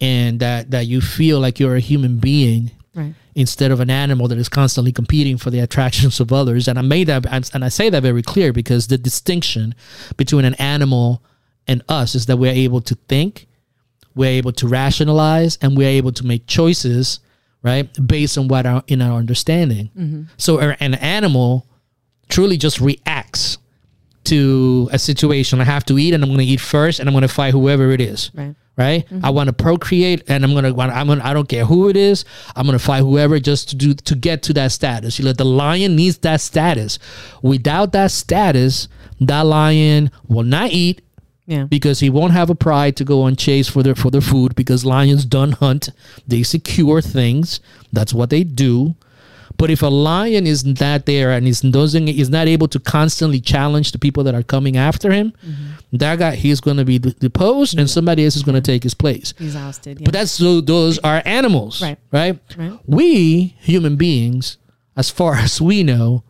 And 0.00 0.40
that 0.40 0.70
that 0.70 0.86
you 0.86 1.00
feel 1.00 1.40
like 1.40 1.60
you're 1.60 1.76
a 1.76 1.80
human 1.80 2.18
being 2.18 2.70
Right. 2.94 3.14
Instead 3.34 3.70
of 3.70 3.80
an 3.80 3.90
animal 3.90 4.28
that 4.28 4.38
is 4.38 4.48
constantly 4.48 4.92
competing 4.92 5.36
for 5.36 5.50
the 5.50 5.60
attractions 5.60 6.20
of 6.20 6.32
others. 6.32 6.68
And 6.68 6.78
I 6.78 6.82
made 6.82 7.08
that, 7.08 7.26
and 7.52 7.64
I 7.64 7.68
say 7.68 7.90
that 7.90 8.02
very 8.02 8.22
clear 8.22 8.52
because 8.52 8.86
the 8.86 8.98
distinction 8.98 9.74
between 10.16 10.44
an 10.44 10.54
animal 10.54 11.22
and 11.66 11.82
us 11.88 12.14
is 12.14 12.26
that 12.26 12.36
we're 12.36 12.52
able 12.52 12.80
to 12.82 12.94
think, 13.08 13.46
we're 14.14 14.30
able 14.30 14.52
to 14.52 14.68
rationalize, 14.68 15.58
and 15.60 15.76
we're 15.76 15.88
able 15.88 16.12
to 16.12 16.24
make 16.24 16.46
choices, 16.46 17.20
right, 17.62 17.88
based 18.06 18.38
on 18.38 18.48
what 18.48 18.66
our 18.66 18.84
in 18.86 19.02
our 19.02 19.18
understanding. 19.18 19.90
Mm-hmm. 19.96 20.22
So 20.36 20.60
an 20.60 20.94
animal 20.94 21.66
truly 22.28 22.56
just 22.56 22.80
reacts 22.80 23.58
to 24.24 24.88
a 24.92 24.98
situation. 24.98 25.60
I 25.60 25.64
have 25.64 25.84
to 25.86 25.98
eat, 25.98 26.14
and 26.14 26.22
I'm 26.22 26.30
going 26.30 26.38
to 26.38 26.44
eat 26.44 26.60
first, 26.60 27.00
and 27.00 27.08
I'm 27.08 27.12
going 27.12 27.22
to 27.22 27.28
fight 27.28 27.52
whoever 27.52 27.90
it 27.90 28.00
is 28.00 28.30
Right. 28.34 28.54
Right? 28.76 29.06
I 29.22 29.30
want 29.30 29.46
to 29.48 29.52
procreate, 29.52 30.22
and 30.28 30.44
I'm 30.44 30.52
gonna, 30.54 30.68
I'm 30.76 31.06
gonna, 31.06 31.22
I 31.24 31.32
don't 31.32 31.48
care 31.48 31.64
who 31.64 31.88
it 31.88 31.96
is. 31.96 32.24
I'm 32.56 32.66
gonna 32.66 32.78
fight 32.78 33.00
whoever 33.00 33.38
just 33.38 33.68
to 33.70 33.76
do 33.76 33.94
to 33.94 34.14
get 34.14 34.42
to 34.44 34.52
that 34.54 34.72
status. 34.72 35.18
You 35.18 35.24
know, 35.24 35.32
the 35.32 35.44
lion 35.44 35.96
needs 35.96 36.18
that 36.18 36.40
status. 36.40 36.98
Without 37.42 37.92
that 37.92 38.10
status, 38.10 38.88
that 39.20 39.42
lion 39.42 40.10
will 40.28 40.42
not 40.42 40.70
eat 40.72 41.02
Yeah. 41.46 41.64
because 41.64 42.00
he 42.00 42.10
won't 42.10 42.32
have 42.32 42.50
a 42.50 42.54
pride 42.54 42.96
to 42.96 43.04
go 43.04 43.26
and 43.26 43.38
chase 43.38 43.68
for 43.68 43.82
their 43.82 43.94
for 43.94 44.10
their 44.10 44.20
food. 44.20 44.54
Because 44.54 44.84
lions 44.84 45.24
don't 45.24 45.52
hunt; 45.52 45.90
they 46.26 46.42
secure 46.42 47.00
things. 47.00 47.60
That's 47.92 48.12
what 48.14 48.30
they 48.30 48.44
do. 48.44 48.94
But 49.56 49.70
if 49.70 49.82
a 49.82 49.86
lion 49.88 50.48
is 50.48 50.64
not 50.64 51.06
there 51.06 51.30
and 51.30 51.46
is 51.46 51.60
doesn't 51.60 52.08
is 52.08 52.28
not 52.28 52.48
able 52.48 52.66
to 52.68 52.80
constantly 52.80 53.40
challenge 53.40 53.92
the 53.92 53.98
people 54.00 54.24
that 54.24 54.34
are 54.34 54.42
coming 54.42 54.76
after 54.76 55.12
him, 55.12 55.32
mm-hmm. 55.46 55.64
That 56.00 56.18
guy 56.18 56.34
he's 56.34 56.60
going 56.60 56.76
to 56.78 56.84
be 56.84 56.98
de- 56.98 57.12
deposed, 57.12 57.78
and 57.78 57.88
somebody 57.88 58.24
else 58.24 58.36
is 58.36 58.42
going 58.42 58.54
to 58.54 58.60
take 58.72 58.82
his 58.82 58.94
place. 58.94 59.34
He's 59.38 59.56
ousted. 59.56 60.00
Yeah. 60.00 60.04
But 60.06 60.14
that's 60.14 60.30
so 60.30 60.60
those 60.60 60.98
are 61.00 61.22
animals, 61.24 61.80
Right. 61.82 61.98
Right. 62.12 62.38
Right. 62.56 62.78
We 62.86 63.56
human 63.60 63.96
beings, 63.96 64.58
as 64.96 65.10
far 65.10 65.34
as 65.46 65.60
we 65.60 65.82
know, 65.82 66.24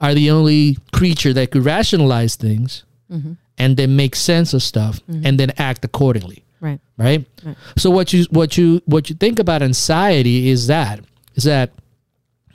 are 0.00 0.14
the 0.14 0.30
only 0.30 0.76
creature 0.92 1.32
that 1.32 1.50
could 1.50 1.64
rationalize 1.64 2.36
things 2.36 2.84
Mm-hmm. 3.10 3.32
and 3.56 3.76
then 3.76 3.94
make 3.94 4.16
sense 4.16 4.52
of 4.52 4.62
stuff 4.64 4.98
and 5.08 5.38
then 5.38 5.52
act 5.58 5.84
accordingly 5.84 6.44
right. 6.60 6.80
right? 6.98 7.24
Right. 7.44 7.56
So 7.78 7.88
what 7.88 8.12
you 8.12 8.24
what 8.30 8.58
you 8.58 8.82
what 8.86 9.08
you 9.08 9.14
think 9.14 9.38
about 9.38 9.62
anxiety 9.62 10.48
is 10.50 10.66
that 10.66 10.98
is 11.36 11.44
that 11.44 11.70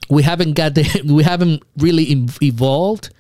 we 0.10 0.24
haven't 0.24 0.53
got 0.55 0.75
the 0.75 0.84
we 1.05 1.24
haven't 1.24 1.63
really 1.77 2.12
ev- 2.12 2.38
evolved 2.41 3.12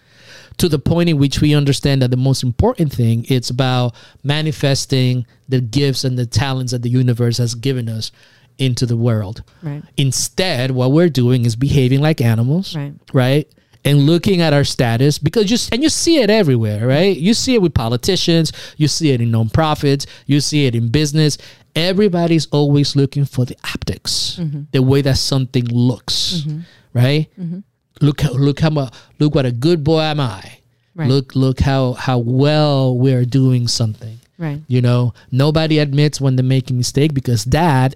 to 0.61 0.69
the 0.69 0.77
point 0.77 1.09
in 1.09 1.17
which 1.17 1.41
we 1.41 1.55
understand 1.55 2.03
that 2.03 2.11
the 2.11 2.17
most 2.17 2.43
important 2.43 2.93
thing 2.93 3.25
it's 3.29 3.49
about 3.49 3.95
manifesting 4.23 5.25
the 5.49 5.59
gifts 5.59 6.03
and 6.03 6.19
the 6.19 6.25
talents 6.27 6.71
that 6.71 6.83
the 6.83 6.89
universe 6.89 7.39
has 7.39 7.55
given 7.55 7.89
us 7.89 8.11
into 8.59 8.85
the 8.85 8.95
world. 8.95 9.41
Right. 9.63 9.81
Instead, 9.97 10.69
what 10.69 10.91
we're 10.91 11.09
doing 11.09 11.45
is 11.45 11.55
behaving 11.55 11.99
like 11.99 12.21
animals, 12.21 12.75
Right. 12.75 12.93
right? 13.11 13.47
And 13.83 14.05
looking 14.05 14.39
at 14.39 14.53
our 14.53 14.63
status 14.63 15.17
because 15.17 15.49
you 15.49 15.57
and 15.71 15.81
you 15.81 15.89
see 15.89 16.19
it 16.21 16.29
everywhere, 16.29 16.85
right? 16.85 17.17
You 17.17 17.33
see 17.33 17.55
it 17.55 17.61
with 17.63 17.73
politicians, 17.73 18.51
you 18.77 18.87
see 18.87 19.09
it 19.09 19.19
in 19.19 19.31
nonprofits, 19.31 20.05
you 20.27 20.41
see 20.41 20.67
it 20.67 20.75
in 20.75 20.89
business. 20.89 21.39
Everybody's 21.75 22.45
always 22.51 22.95
looking 22.95 23.25
for 23.25 23.45
the 23.45 23.57
optics, 23.73 24.37
mm-hmm. 24.39 24.63
the 24.73 24.83
way 24.83 25.01
that 25.01 25.17
something 25.17 25.65
looks, 25.65 26.43
mm-hmm. 26.45 26.59
right? 26.93 27.27
Mm-hmm. 27.39 27.61
Look 28.01 28.21
how 28.21 28.31
look 28.33 28.59
how 28.59 28.69
mu- 28.69 28.87
look 29.19 29.35
what 29.35 29.45
a 29.45 29.51
good 29.51 29.83
boy 29.83 30.01
am 30.01 30.19
I. 30.19 30.59
Right. 30.95 31.07
Look 31.07 31.35
look 31.35 31.59
how 31.59 31.93
how 31.93 32.17
well 32.17 32.97
we're 32.97 33.25
doing 33.25 33.67
something. 33.67 34.19
Right. 34.37 34.61
You 34.67 34.81
know, 34.81 35.13
nobody 35.31 35.77
admits 35.79 36.19
when 36.19 36.35
they 36.35 36.43
make 36.43 36.69
a 36.69 36.73
mistake 36.73 37.13
because 37.13 37.45
that 37.45 37.95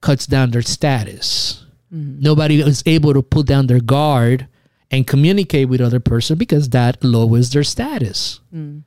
cuts 0.00 0.26
down 0.26 0.50
their 0.50 0.62
status. 0.62 1.64
Mm-hmm. 1.92 2.20
Nobody 2.20 2.60
is 2.60 2.82
able 2.86 3.14
to 3.14 3.22
put 3.22 3.46
down 3.46 3.66
their 3.66 3.80
guard 3.80 4.46
and 4.90 5.06
communicate 5.06 5.68
with 5.68 5.80
other 5.80 6.00
person 6.00 6.36
because 6.36 6.68
that 6.70 7.02
lowers 7.02 7.50
their 7.50 7.64
status. 7.64 8.40
Mm. 8.54 8.82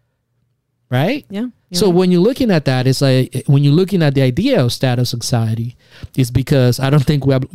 Right? 0.89 1.26
Yeah. 1.30 1.47
So 1.73 1.89
when 1.89 2.12
you're 2.12 2.21
looking 2.21 2.51
at 2.51 2.65
that, 2.65 2.88
it's 2.88 3.01
like 3.01 3.43
when 3.47 3.63
you're 3.63 3.73
looking 3.73 4.01
at 4.03 4.13
the 4.15 4.21
idea 4.21 4.63
of 4.63 4.71
status 4.71 5.13
anxiety, 5.13 5.75
it's 6.15 6.31
because 6.31 6.79
I 6.79 6.89
don't 6.89 7.03
think 7.05 7.25
we 7.25 7.33
have 7.33 7.45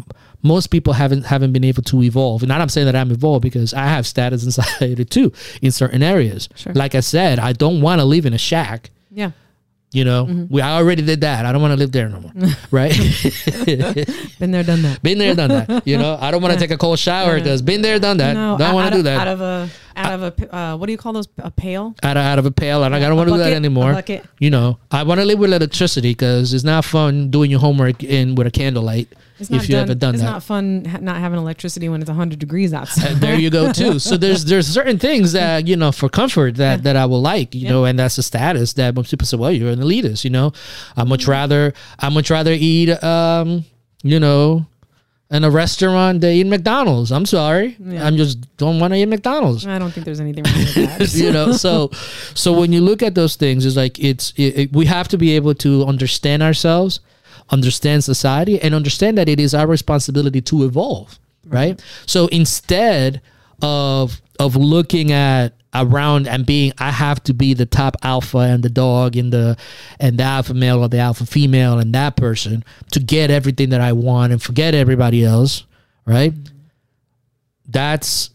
most 0.43 0.69
people 0.69 0.93
haven't 0.93 1.27
haven't 1.27 1.53
been 1.53 1.65
able 1.65 1.83
to 1.85 2.03
evolve. 2.03 2.43
And 2.43 2.53
I'm 2.53 2.69
saying 2.69 2.87
that 2.87 2.95
I'm 2.97 3.11
evolved 3.11 3.43
because 3.43 3.75
I 3.75 3.87
have 3.87 4.07
status 4.07 4.45
anxiety 4.59 5.05
too 5.05 5.33
in 5.63 5.71
certain 5.73 6.03
areas. 6.03 6.49
Sure. 6.55 6.73
Like 6.75 6.95
I 6.95 7.01
said, 7.01 7.39
I 7.39 7.53
don't 7.53 7.81
want 7.81 8.01
to 8.01 8.05
live 8.05 8.27
in 8.27 8.33
a 8.35 8.39
shack. 8.39 8.91
yeah. 9.11 9.31
You 9.91 10.05
know, 10.05 10.27
Mm-hmm. 10.27 10.53
we 10.55 10.61
I 10.61 10.77
already 10.77 11.01
did 11.01 11.23
that. 11.23 11.47
I 11.47 11.51
don't 11.53 11.63
want 11.63 11.73
to 11.73 11.79
live 11.79 11.93
there 11.93 12.11
no 12.11 12.21
more. 12.21 12.33
right? 12.71 12.93
Been 14.39 14.51
there, 14.51 14.63
done 14.63 14.83
that. 14.83 14.99
been 15.03 15.17
there, 15.19 15.35
done 15.35 15.49
that. 15.49 15.87
You 15.87 15.97
know, 15.97 16.19
I 16.21 16.31
don't 16.31 16.43
want 16.43 16.53
to 16.55 16.61
take 16.61 16.71
a 16.71 16.77
cold 16.77 16.99
shower 16.99 17.37
Yeah. 17.37 17.43
because 17.43 17.63
been 17.63 17.81
there, 17.83 17.99
done 17.99 18.19
that. 18.19 18.35
No, 18.35 18.59
don't 18.59 18.75
want 18.75 18.91
to 18.93 18.99
do 18.99 19.03
that 19.05 19.21
Out 19.27 19.29
of 19.29 19.41
a, 19.41 19.71
out 19.99 20.13
of 20.13 20.23
a 20.23 20.55
uh, 20.57 20.77
what 20.77 20.87
do 20.87 20.93
you 20.93 20.99
call 20.99 21.13
those? 21.13 21.29
A 21.39 21.51
pail? 21.51 21.95
out 22.03 22.17
of, 22.17 22.23
out 22.23 22.39
of 22.39 22.47
a 22.47 22.51
pail, 22.51 22.85
and 22.85 22.95
I 22.95 22.99
don't 23.01 23.17
want 23.17 23.29
to 23.29 23.35
do 23.35 23.39
that 23.41 23.53
anymore. 23.53 24.03
You 24.39 24.51
know, 24.51 24.79
I 24.91 25.03
want 25.03 25.21
to 25.21 25.25
live 25.27 25.39
with 25.39 25.53
electricity 25.53 26.11
because 26.13 26.55
it's 26.55 26.65
not 26.65 26.85
fun 26.85 27.31
doing 27.31 27.51
your 27.51 27.61
homework 27.61 28.03
in 28.05 28.35
with 28.35 28.47
a 28.47 28.51
candlelight. 28.51 29.09
It's 29.41 29.51
if 29.53 29.69
you 29.69 29.75
done, 29.77 29.81
haven't 29.83 29.99
done 30.01 30.13
that. 30.13 30.15
it's 30.17 30.25
that. 30.25 30.31
not 30.33 30.43
fun 30.43 30.85
ha- 30.85 30.99
not 31.01 31.17
having 31.19 31.39
electricity 31.39 31.89
when 31.89 32.01
it's 32.01 32.09
100 32.11 32.41
degrees 32.41 32.73
outside. 32.75 33.17
There 33.19 33.39
you 33.39 33.51
go 33.51 33.73
too. 33.73 34.01
So 34.01 34.17
there's 34.25 34.45
there's 34.45 34.67
certain 34.67 34.99
things 34.99 35.31
that 35.33 35.69
you 35.69 35.77
know 35.77 35.93
for 35.93 36.09
comfort 36.09 36.57
that 36.57 36.83
that 36.83 36.97
I 36.97 37.07
will 37.07 37.21
like, 37.23 37.55
you 37.55 37.63
Yeah. 37.63 37.71
know, 37.71 37.85
and 37.85 37.97
that's 37.99 38.19
a 38.19 38.23
status 38.25 38.73
that 38.75 38.97
most 38.97 39.11
people 39.13 39.27
say, 39.29 39.37
well, 39.37 39.53
you're 39.53 39.71
an 39.71 39.79
elitist, 39.81 40.25
you 40.25 40.31
know. 40.31 40.53
I 40.97 41.05
much 41.05 41.23
Mm-hmm. 41.23 41.31
rather 41.31 41.73
I 42.01 42.09
much 42.09 42.31
rather 42.31 42.51
eat, 42.53 42.91
um, 43.05 43.65
you 44.03 44.19
know, 44.19 44.67
in 45.31 45.45
a 45.45 45.51
restaurant 45.51 46.23
than 46.23 46.33
eat 46.33 46.47
McDonald's. 46.47 47.13
I'm 47.13 47.27
sorry, 47.27 47.77
Yeah. 47.79 48.07
I'm 48.07 48.17
just 48.17 48.39
don't 48.57 48.81
want 48.81 48.95
to 48.95 48.99
eat 48.99 49.07
McDonald's. 49.07 49.67
I 49.67 49.79
don't 49.79 49.91
think 49.91 50.07
there's 50.07 50.21
anything 50.21 50.45
wrong 50.45 50.55
with 50.55 50.75
that. 50.75 51.15
you 51.23 51.31
know 51.33 51.53
so 51.53 51.91
so 52.35 52.53
when 52.59 52.73
you 52.73 52.81
look 52.81 53.03
at 53.03 53.15
those 53.15 53.37
things 53.37 53.67
it's 53.67 53.77
like 53.77 53.99
it's 53.99 54.33
it, 54.37 54.59
it- 54.59 54.73
we 54.73 54.87
have 54.87 55.07
to 55.09 55.19
be 55.19 55.37
able 55.37 55.55
to 55.57 55.85
understand 55.85 56.43
ourselves 56.43 57.01
understand 57.51 58.05
society 58.05 58.61
and 58.61 58.75
understand 58.75 59.17
that 59.19 59.29
it 59.29 59.39
is 59.41 59.55
our 59.55 59.67
responsibility 59.67 60.41
to 60.41 60.65
evolve 60.65 61.19
right 61.47 61.83
so 62.07 62.27
instead 62.29 63.21
of 63.63 64.21
of 64.39 64.55
looking 64.57 65.13
at 65.13 65.53
around 65.75 66.27
and 66.27 66.47
being 66.47 66.73
i 66.79 66.91
have 66.91 67.23
to 67.23 67.35
be 67.35 67.53
the 67.53 67.67
top 67.67 67.95
alpha 68.03 68.39
and 68.39 68.63
the 68.63 68.71
dog 68.71 69.17
and 69.17 69.33
the 69.33 69.57
and 70.01 70.19
the 70.19 70.23
alpha 70.23 70.55
male 70.55 70.83
or 70.83 70.89
the 70.89 70.99
alpha 70.99 71.27
female 71.27 71.79
and 71.79 71.95
that 71.95 72.17
person 72.17 72.65
to 72.91 72.99
get 72.99 73.31
everything 73.31 73.69
that 73.69 73.81
i 73.81 73.93
want 73.93 74.33
and 74.33 74.43
forget 74.43 74.75
everybody 74.75 75.25
else 75.25 75.65
right? 76.09 76.33
That's 77.69 78.31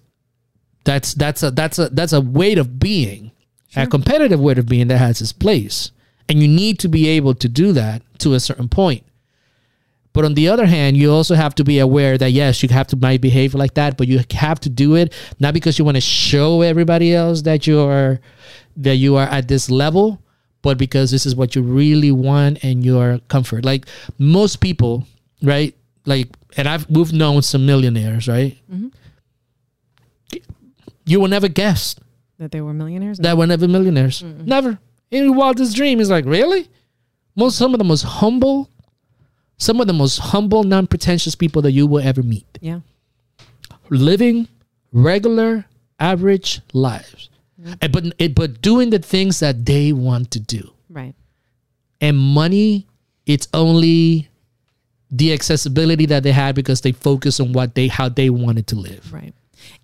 that's 0.86 1.14
that's 1.16 1.42
a 1.44 1.52
that's 1.52 1.80
a 1.80 1.90
that's 1.90 2.14
a 2.14 2.22
weight 2.22 2.60
of 2.60 2.80
being 2.80 3.32
a 3.76 3.88
competitive 3.88 4.40
weight 4.40 4.60
of 4.60 4.68
being 4.68 4.88
that 4.90 5.00
has 5.00 5.20
its 5.20 5.34
place. 5.34 5.92
And 6.30 6.42
you 6.42 6.48
need 6.48 6.80
to 6.80 6.88
be 6.88 7.08
able 7.08 7.34
to 7.34 7.50
do 7.50 7.74
that 7.74 8.04
to 8.20 8.34
a 8.34 8.40
certain 8.40 8.70
point 8.70 9.04
but 10.14 10.24
on 10.26 10.34
the 10.36 10.48
other 10.48 10.66
hand 10.66 10.96
you 10.96 11.12
also 11.12 11.36
have 11.36 11.54
to 11.56 11.64
be 11.64 11.80
aware 11.80 12.18
that 12.18 12.32
yes 12.32 12.62
you 12.64 12.70
have 12.70 12.88
to 12.88 12.96
might 12.96 13.20
behave 13.22 13.54
like 13.54 13.74
that 13.74 13.98
but 13.98 14.08
you 14.08 14.20
have 14.32 14.60
to 14.60 14.70
do 14.70 14.96
it 14.96 15.12
not 15.40 15.54
because 15.54 15.78
you 15.80 15.86
want 15.86 15.96
to 15.98 16.02
show 16.02 16.62
everybody 16.62 17.14
else 17.14 17.42
that 17.44 17.66
you're 17.68 18.20
that 18.78 18.96
you 18.96 19.16
are 19.16 19.28
at 19.28 19.48
this 19.48 19.70
level 19.70 20.22
but 20.62 20.78
because 20.78 21.12
this 21.12 21.26
is 21.26 21.36
what 21.36 21.56
you 21.56 21.62
really 21.62 22.12
want 22.12 22.64
and 22.64 22.86
your 22.86 23.20
comfort 23.28 23.66
like 23.66 23.86
most 24.18 24.62
people 24.62 25.06
right 25.42 25.76
like 26.06 26.28
and 26.58 26.68
i've 26.68 26.90
we've 26.90 27.14
known 27.14 27.42
some 27.42 27.66
millionaires 27.66 28.28
right 28.28 28.58
Mm-hmm. 28.72 28.88
you 31.06 31.20
will 31.20 31.28
never 31.28 31.48
guess 31.48 31.96
that 32.40 32.52
they 32.52 32.62
were 32.62 32.74
millionaires? 32.74 33.18
that 33.20 33.38
were 33.38 33.48
never 33.48 33.68
millionaires. 33.68 34.24
Never. 34.24 34.80
In 35.12 35.36
wildest 35.36 35.76
dream 35.76 36.00
is 36.00 36.10
like, 36.10 36.26
really? 36.26 36.68
Most 37.36 37.58
some 37.58 37.74
of 37.74 37.78
the 37.78 37.84
most 37.84 38.02
humble, 38.04 38.70
some 39.64 39.80
of 39.82 39.88
the 39.88 39.94
most 39.94 40.20
humble, 40.20 40.64
non-pretentious 40.64 41.36
people 41.36 41.62
that 41.62 41.72
you 41.72 41.88
will 41.88 42.02
ever 42.02 42.22
meet. 42.22 42.46
Yeah. 42.62 42.82
Living 43.90 44.48
regular, 44.92 45.66
average 46.00 46.62
lives. 46.74 47.30
Mm-hmm. 47.60 47.74
And, 47.82 47.92
but 47.92 48.04
it 48.20 48.36
but 48.36 48.62
doing 48.62 48.90
the 48.90 49.00
things 49.00 49.40
that 49.40 49.66
they 49.66 49.94
want 49.94 50.32
to 50.32 50.40
do. 50.40 50.72
Right. 50.90 51.16
And 52.02 52.18
money, 52.18 52.88
it's 53.26 53.48
only 53.54 54.30
the 55.10 55.32
accessibility 55.32 56.06
that 56.08 56.24
they 56.24 56.32
had 56.32 56.56
because 56.56 56.82
they 56.82 56.92
focus 56.92 57.40
on 57.40 57.54
what 57.54 57.76
they 57.76 57.88
how 57.88 58.10
they 58.10 58.30
wanted 58.30 58.68
to 58.68 58.76
live. 58.76 59.14
Right. 59.14 59.34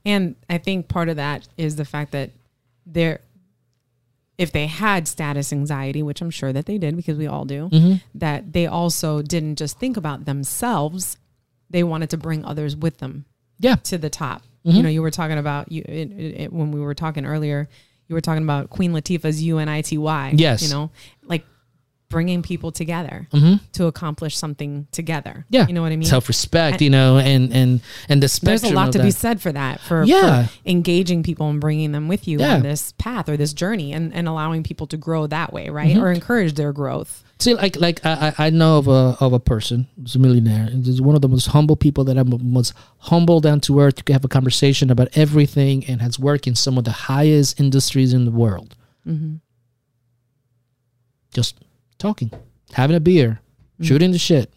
And 0.05 0.35
I 0.49 0.57
think 0.57 0.87
part 0.87 1.07
of 1.09 1.15
that 1.15 1.47
is 1.57 1.75
the 1.75 1.85
fact 1.85 2.11
that 2.11 2.31
they're, 2.85 3.21
if 4.39 4.51
they 4.53 4.67
had 4.67 5.05
status 5.07 5.51
anxiety, 5.51 6.01
which 6.01 6.21
I'm 6.21 6.29
sure 6.31 6.53
that 6.53 6.65
they 6.65 6.77
did 6.77 6.95
because 6.95 7.17
we 7.17 7.27
all 7.27 7.43
do, 7.43 7.67
mm-hmm. 7.69 7.95
that 8.15 8.53
they 8.53 8.65
also 8.67 9.21
didn't 9.21 9.57
just 9.57 9.77
think 9.77 9.97
about 9.97 10.23
themselves. 10.25 11.17
They 11.69 11.83
wanted 11.83 12.09
to 12.11 12.17
bring 12.17 12.45
others 12.45 12.73
with 12.75 12.97
them 12.99 13.25
Yeah. 13.59 13.75
to 13.75 13.97
the 13.97 14.09
top. 14.09 14.43
Mm-hmm. 14.65 14.77
You 14.77 14.83
know, 14.83 14.89
you 14.89 15.01
were 15.01 15.11
talking 15.11 15.37
about 15.37 15.71
you 15.71 15.83
it, 15.85 16.11
it, 16.11 16.41
it- 16.43 16.53
when 16.53 16.71
we 16.71 16.79
were 16.79 16.95
talking 16.95 17.25
earlier. 17.25 17.67
You 18.07 18.15
were 18.15 18.21
talking 18.21 18.43
about 18.43 18.71
Queen 18.71 18.91
Latifah's 18.93 19.39
UNITY. 19.43 20.31
Yes. 20.39 20.63
You 20.63 20.69
know, 20.73 20.89
like 21.23 21.45
bringing 22.09 22.41
people 22.41 22.71
together 22.71 23.27
to 23.73 23.85
accomplish 23.85 24.35
something 24.35 24.87
together. 24.91 25.31
Mm-hmm. 25.45 25.55
Yeah, 25.55 25.67
you 25.67 25.73
know 25.73 25.81
what 25.83 25.91
I 25.91 25.95
mean. 25.95 26.07
Self 26.07 26.27
respect, 26.27 26.81
you 26.81 26.89
know, 26.89 27.17
and 27.17 27.53
and 27.53 27.81
and 28.09 28.21
the 28.23 28.27
spectrum. 28.27 28.57
There's 28.61 28.71
a 28.71 28.75
lot 28.75 28.91
to 28.93 28.97
that. 28.97 29.03
be 29.03 29.11
said 29.11 29.39
for 29.41 29.51
that, 29.51 29.79
for, 29.79 30.03
Yeah. 30.03 30.47
for 30.47 30.53
engaging 30.65 31.23
people 31.23 31.49
and 31.49 31.61
bringing 31.61 31.91
them 31.91 32.07
with 32.07 32.27
you 32.27 32.39
Yeah. 32.39 32.55
on 32.55 32.63
this 32.63 32.93
path 32.97 33.29
or 33.29 33.37
this 33.37 33.53
journey 33.53 33.93
and, 33.93 34.13
and 34.13 34.27
allowing 34.27 34.63
people 34.63 34.87
to 34.87 34.97
grow 34.97 35.27
that 35.27 35.53
way, 35.53 35.69
right? 35.69 35.93
Mm-hmm. 35.95 36.03
Or 36.03 36.11
encourage 36.11 36.55
their 36.55 36.73
growth. 36.73 37.23
See, 37.39 37.53
like 37.53 37.79
like 37.79 38.05
I 38.05 38.33
I 38.37 38.49
know 38.49 38.79
of 38.79 38.87
a 38.87 39.15
of 39.21 39.31
a 39.31 39.39
person 39.39 39.87
who's 39.95 40.15
a 40.15 40.19
millionaire. 40.19 40.65
He's 40.71 41.01
one 41.01 41.15
of 41.15 41.21
the 41.21 41.29
most 41.29 41.47
humble 41.47 41.75
people 41.77 42.03
that 42.05 42.17
I'm 42.17 42.33
most 42.51 42.73
humble 42.97 43.39
down 43.39 43.61
to 43.61 43.79
earth. 43.79 43.99
You 43.99 44.03
can 44.03 44.13
have 44.13 44.25
a 44.25 44.27
conversation 44.27 44.89
about 44.89 45.07
everything, 45.15 45.85
and 45.85 46.01
has 46.01 46.19
worked 46.19 46.47
in 46.47 46.55
some 46.55 46.77
of 46.77 46.83
the 46.83 46.91
highest 46.91 47.59
industries 47.59 48.13
in 48.13 48.25
the 48.25 48.31
world. 48.31 48.75
Just 51.33 51.55
talking, 51.99 52.31
having 52.73 52.95
a 52.95 52.99
beer, 52.99 53.39
mm. 53.79 53.85
shooting 53.85 54.11
the 54.11 54.17
shit, 54.17 54.51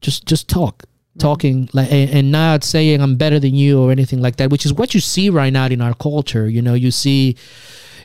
just 0.00 0.24
just 0.24 0.48
talk, 0.48 0.84
talking 1.18 1.68
like 1.74 1.92
and, 1.92 2.10
and 2.10 2.32
not 2.32 2.64
saying 2.64 3.02
I'm 3.02 3.16
better 3.16 3.38
than 3.38 3.54
you 3.54 3.82
or 3.82 3.92
anything 3.92 4.22
like 4.22 4.36
that. 4.36 4.50
Which 4.50 4.64
is 4.64 4.72
what 4.72 4.94
you 4.94 5.00
see 5.00 5.28
right 5.28 5.52
now 5.52 5.66
in 5.66 5.82
our 5.82 5.94
culture. 5.94 6.48
You 6.48 6.62
know, 6.62 6.74
you 6.74 6.90
see, 6.90 7.36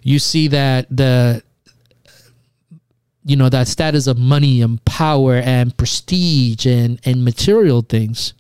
you 0.02 0.20
see 0.20 0.50
that 0.50 0.88
the 0.90 1.42
you 3.26 3.36
know 3.36 3.50
that 3.50 3.68
status 3.68 4.08
of 4.08 4.18
money 4.18 4.62
and 4.62 4.84
power 4.86 5.36
and 5.36 5.76
prestige 5.78 6.66
and 6.66 7.00
and 7.06 7.24
material 7.24 7.82
things 7.82 8.34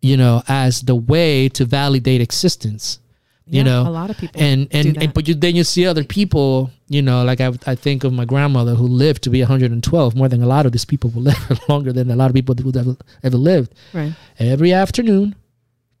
you 0.00 0.16
know 0.16 0.42
as 0.48 0.82
the 0.82 0.94
way 0.94 1.48
to 1.48 1.64
validate 1.64 2.20
existence 2.20 3.00
you 3.46 3.58
Yeah, 3.58 3.62
know? 3.64 3.82
a 3.88 3.90
lot 3.90 4.08
of 4.10 4.16
people 4.18 4.40
and 4.40 4.68
and, 4.70 5.02
and 5.02 5.12
but 5.14 5.26
you 5.28 5.34
then 5.34 5.54
you 5.56 5.64
see 5.64 5.84
other 5.86 6.04
people 6.04 6.70
you 6.88 7.02
know 7.02 7.24
like 7.24 7.40
I, 7.40 7.48
I 7.66 7.74
think 7.74 8.04
of 8.04 8.12
my 8.12 8.24
grandmother 8.24 8.74
who 8.74 8.86
lived 8.86 9.22
to 9.24 9.30
be 9.30 9.40
112 9.40 10.14
more 10.14 10.28
than 10.28 10.42
a 10.42 10.46
lot 10.46 10.64
of 10.66 10.72
these 10.72 10.84
people 10.84 11.10
will 11.10 11.22
live 11.30 11.60
longer 11.68 11.92
than 11.92 12.10
a 12.10 12.16
lot 12.16 12.30
of 12.30 12.34
people 12.34 12.54
who 12.54 12.70
ever, 12.78 12.96
ever 13.22 13.36
lived. 13.36 13.74
Right. 13.92 14.12
every 14.38 14.72
afternoon 14.72 15.34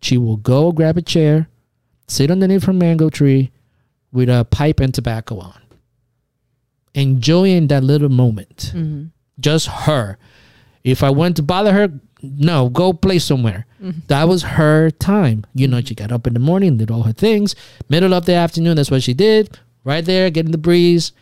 she 0.00 0.16
will 0.18 0.36
go 0.36 0.72
grab 0.72 0.96
a 0.96 1.02
chair 1.02 1.48
sit 2.08 2.30
underneath 2.30 2.64
her 2.64 2.72
mango 2.72 3.08
tree 3.10 3.50
with 4.12 4.28
a 4.28 4.44
pipe 4.44 4.78
and 4.80 4.92
tobacco 4.94 5.38
on. 5.38 5.58
Enjoying 6.94 7.68
that 7.68 7.82
little 7.82 8.10
moment. 8.10 8.72
Mm-hmm. 8.74 9.04
just 9.40 9.66
her. 9.66 10.18
If 10.84 11.02
i 11.02 11.10
went 11.10 11.36
to 11.36 11.42
bother 11.42 11.72
her 11.72 11.88
no 12.22 12.68
go 12.68 12.92
play 12.92 13.18
somewhere. 13.18 13.66
Mm-hmm. 13.82 14.00
That 14.06 14.28
was 14.28 14.42
her 14.42 14.90
time. 14.90 15.44
You 15.54 15.68
know 15.68 15.80
she 15.80 15.94
got 15.94 16.12
up 16.12 16.26
in 16.26 16.34
the 16.34 16.40
morning 16.40 16.76
did 16.76 16.90
all 16.90 17.02
her 17.02 17.12
things 17.12 17.54
middle 17.88 18.14
of 18.14 18.26
the 18.26 18.34
afternoon 18.34 18.76
that's 18.76 18.90
what 18.90 19.02
she 19.02 19.14
did. 19.14 19.58
Right 19.84 20.04
there 20.04 20.30
getting 20.30 20.52
the 20.52 20.58
breeze. 20.58 21.12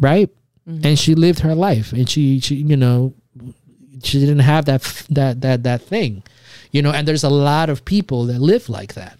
Right? 0.00 0.30
Mm-hmm. 0.68 0.86
And 0.86 0.98
she 0.98 1.14
lived 1.14 1.40
her 1.40 1.54
life. 1.54 1.92
And 1.92 2.08
she 2.08 2.40
she 2.40 2.56
you 2.56 2.76
know 2.76 3.14
she 4.02 4.20
didn't 4.20 4.40
have 4.40 4.64
that 4.66 4.82
that 5.10 5.40
that 5.40 5.62
that 5.62 5.82
thing. 5.82 6.22
You 6.72 6.82
know 6.82 6.90
and 6.90 7.06
there's 7.06 7.24
a 7.24 7.30
lot 7.30 7.70
of 7.70 7.84
people 7.84 8.24
that 8.26 8.40
live 8.40 8.68
like 8.68 8.94
that. 8.94 9.18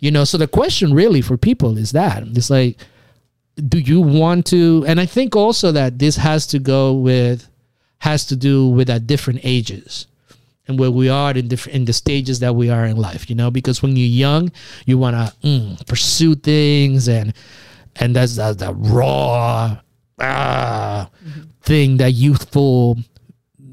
You 0.00 0.10
know 0.10 0.24
so 0.24 0.36
the 0.36 0.48
question 0.48 0.92
really 0.92 1.20
for 1.20 1.36
people 1.36 1.78
is 1.78 1.92
that. 1.92 2.22
It's 2.26 2.50
like 2.50 2.78
do 3.56 3.78
you 3.78 4.00
want 4.00 4.46
to 4.46 4.84
and 4.86 5.00
i 5.00 5.06
think 5.06 5.36
also 5.36 5.70
that 5.70 5.98
this 5.98 6.16
has 6.16 6.46
to 6.46 6.58
go 6.58 6.92
with 6.92 7.48
has 8.04 8.26
to 8.26 8.36
do 8.36 8.68
with 8.68 8.90
at 8.90 9.06
different 9.06 9.40
ages 9.42 10.06
and 10.68 10.78
where 10.78 10.90
we 10.90 11.08
are 11.08 11.30
in 11.32 11.48
different 11.48 11.74
in 11.74 11.84
the 11.86 11.92
stages 11.92 12.38
that 12.40 12.54
we 12.54 12.68
are 12.68 12.84
in 12.84 12.98
life 12.98 13.30
you 13.30 13.34
know 13.34 13.50
because 13.50 13.82
when 13.82 13.96
you're 13.96 14.06
young 14.06 14.52
you 14.84 14.98
want 14.98 15.16
to 15.16 15.48
mm, 15.48 15.86
pursue 15.86 16.34
things 16.34 17.08
and 17.08 17.32
and 17.96 18.14
that's 18.14 18.36
that's 18.36 18.58
the 18.58 18.74
raw 18.74 19.74
ah 20.20 21.08
thing 21.62 21.96
that 21.96 22.12
youthful 22.12 22.98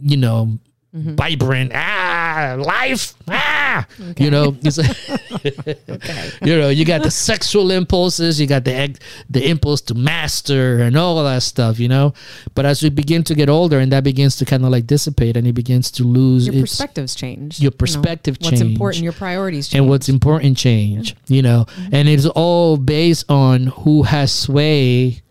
you 0.02 0.16
know 0.16 0.58
vibrant. 0.94 1.72
Ah 1.74 2.58
life. 2.60 3.14
Ah. 3.28 3.88
You 4.18 4.32
know 4.32 4.56
it's 4.64 4.78
you 6.42 6.58
know 6.58 6.70
you 6.70 6.86
got 6.86 7.04
the 7.04 7.12
sexual 7.12 7.72
impulses 7.72 8.40
you 8.40 8.48
got 8.48 8.66
the 8.66 8.98
the 9.30 9.48
impulse 9.50 9.82
to 9.82 9.94
master 9.94 10.82
and 10.82 10.98
all 10.98 11.24
that 11.24 11.44
stuff 11.44 11.80
you 11.80 11.88
know? 11.88 12.14
But 12.56 12.66
as 12.66 12.84
we 12.84 12.90
begin 12.90 13.24
to 13.24 13.36
get 13.36 13.50
older 13.50 13.80
and 13.80 13.92
that 13.92 14.04
begins 14.04 14.36
to 14.38 14.46
kind 14.46 14.66
of 14.66 14.72
like 14.72 14.88
dissipate 14.88 15.38
and 15.38 15.48
it 15.48 15.54
begins 15.54 15.92
to 15.92 16.04
lose 16.04 16.48
Your 16.48 16.56
its 16.56 16.62
perspectives 16.64 17.16
change. 17.16 17.60
your 17.60 17.72
you 17.72 17.74
know, 17.74 17.78
perspective 17.78 18.38
What's 18.40 18.50
change. 18.50 18.62
What's 18.62 18.72
important, 18.72 19.04
your 19.04 19.14
priorities 19.14 19.68
change. 19.68 19.80
and 19.80 19.90
what's 19.90 20.10
important 20.10 20.58
change 20.58 21.16
you 21.28 21.42
know? 21.42 21.66
And 21.92 22.10
it's 22.10 22.26
all 22.26 22.78
based 22.78 23.30
on 23.30 23.68
who 23.68 24.04
has 24.04 24.32
sway 24.32 25.22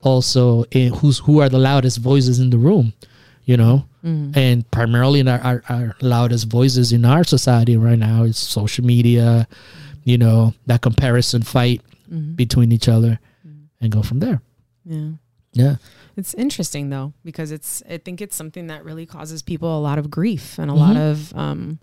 also 0.00 0.64
in 0.70 0.94
who's 0.94 1.18
who 1.18 1.40
are 1.40 1.48
the 1.48 1.58
loudest 1.58 1.98
voices 1.98 2.38
in 2.38 2.48
the 2.48 2.56
room 2.56 2.94
you 3.44 3.54
know 3.56 3.84
and 4.02 4.68
primarily 4.70 5.20
in 5.20 5.28
our, 5.28 5.40
our, 5.40 5.62
our 5.68 5.96
loudest 6.00 6.46
voices 6.48 6.92
in 6.92 7.04
our 7.04 7.22
society 7.24 7.76
right 7.76 7.98
now 7.98 8.22
is 8.22 8.38
social 8.38 8.84
media 8.84 9.46
you 10.04 10.16
know 10.16 10.54
that 10.66 10.80
comparison 10.80 11.42
fight 11.42 11.82
between 12.34 12.72
each 12.72 12.88
other 12.88 13.18
and 13.80 13.92
go 13.92 14.02
from 14.02 14.18
there. 14.20 14.40
Yeah. 14.84 15.10
yeah. 15.52 15.76
It's 16.16 16.34
interesting 16.34 16.90
though 16.90 17.12
because 17.24 17.52
it's 17.52 17.82
I 17.88 17.98
think 17.98 18.20
it's 18.20 18.34
something 18.34 18.66
that 18.68 18.84
really 18.84 19.06
causes 19.06 19.42
people 19.42 19.78
a 19.78 19.80
lot 19.80 19.98
of 19.98 20.10
grief 20.10 20.58
and 20.58 20.70
a 20.70 20.74
lot 20.74 20.96
Mm-hmm. 20.96 21.10
of 21.36 21.38
um 21.38 21.78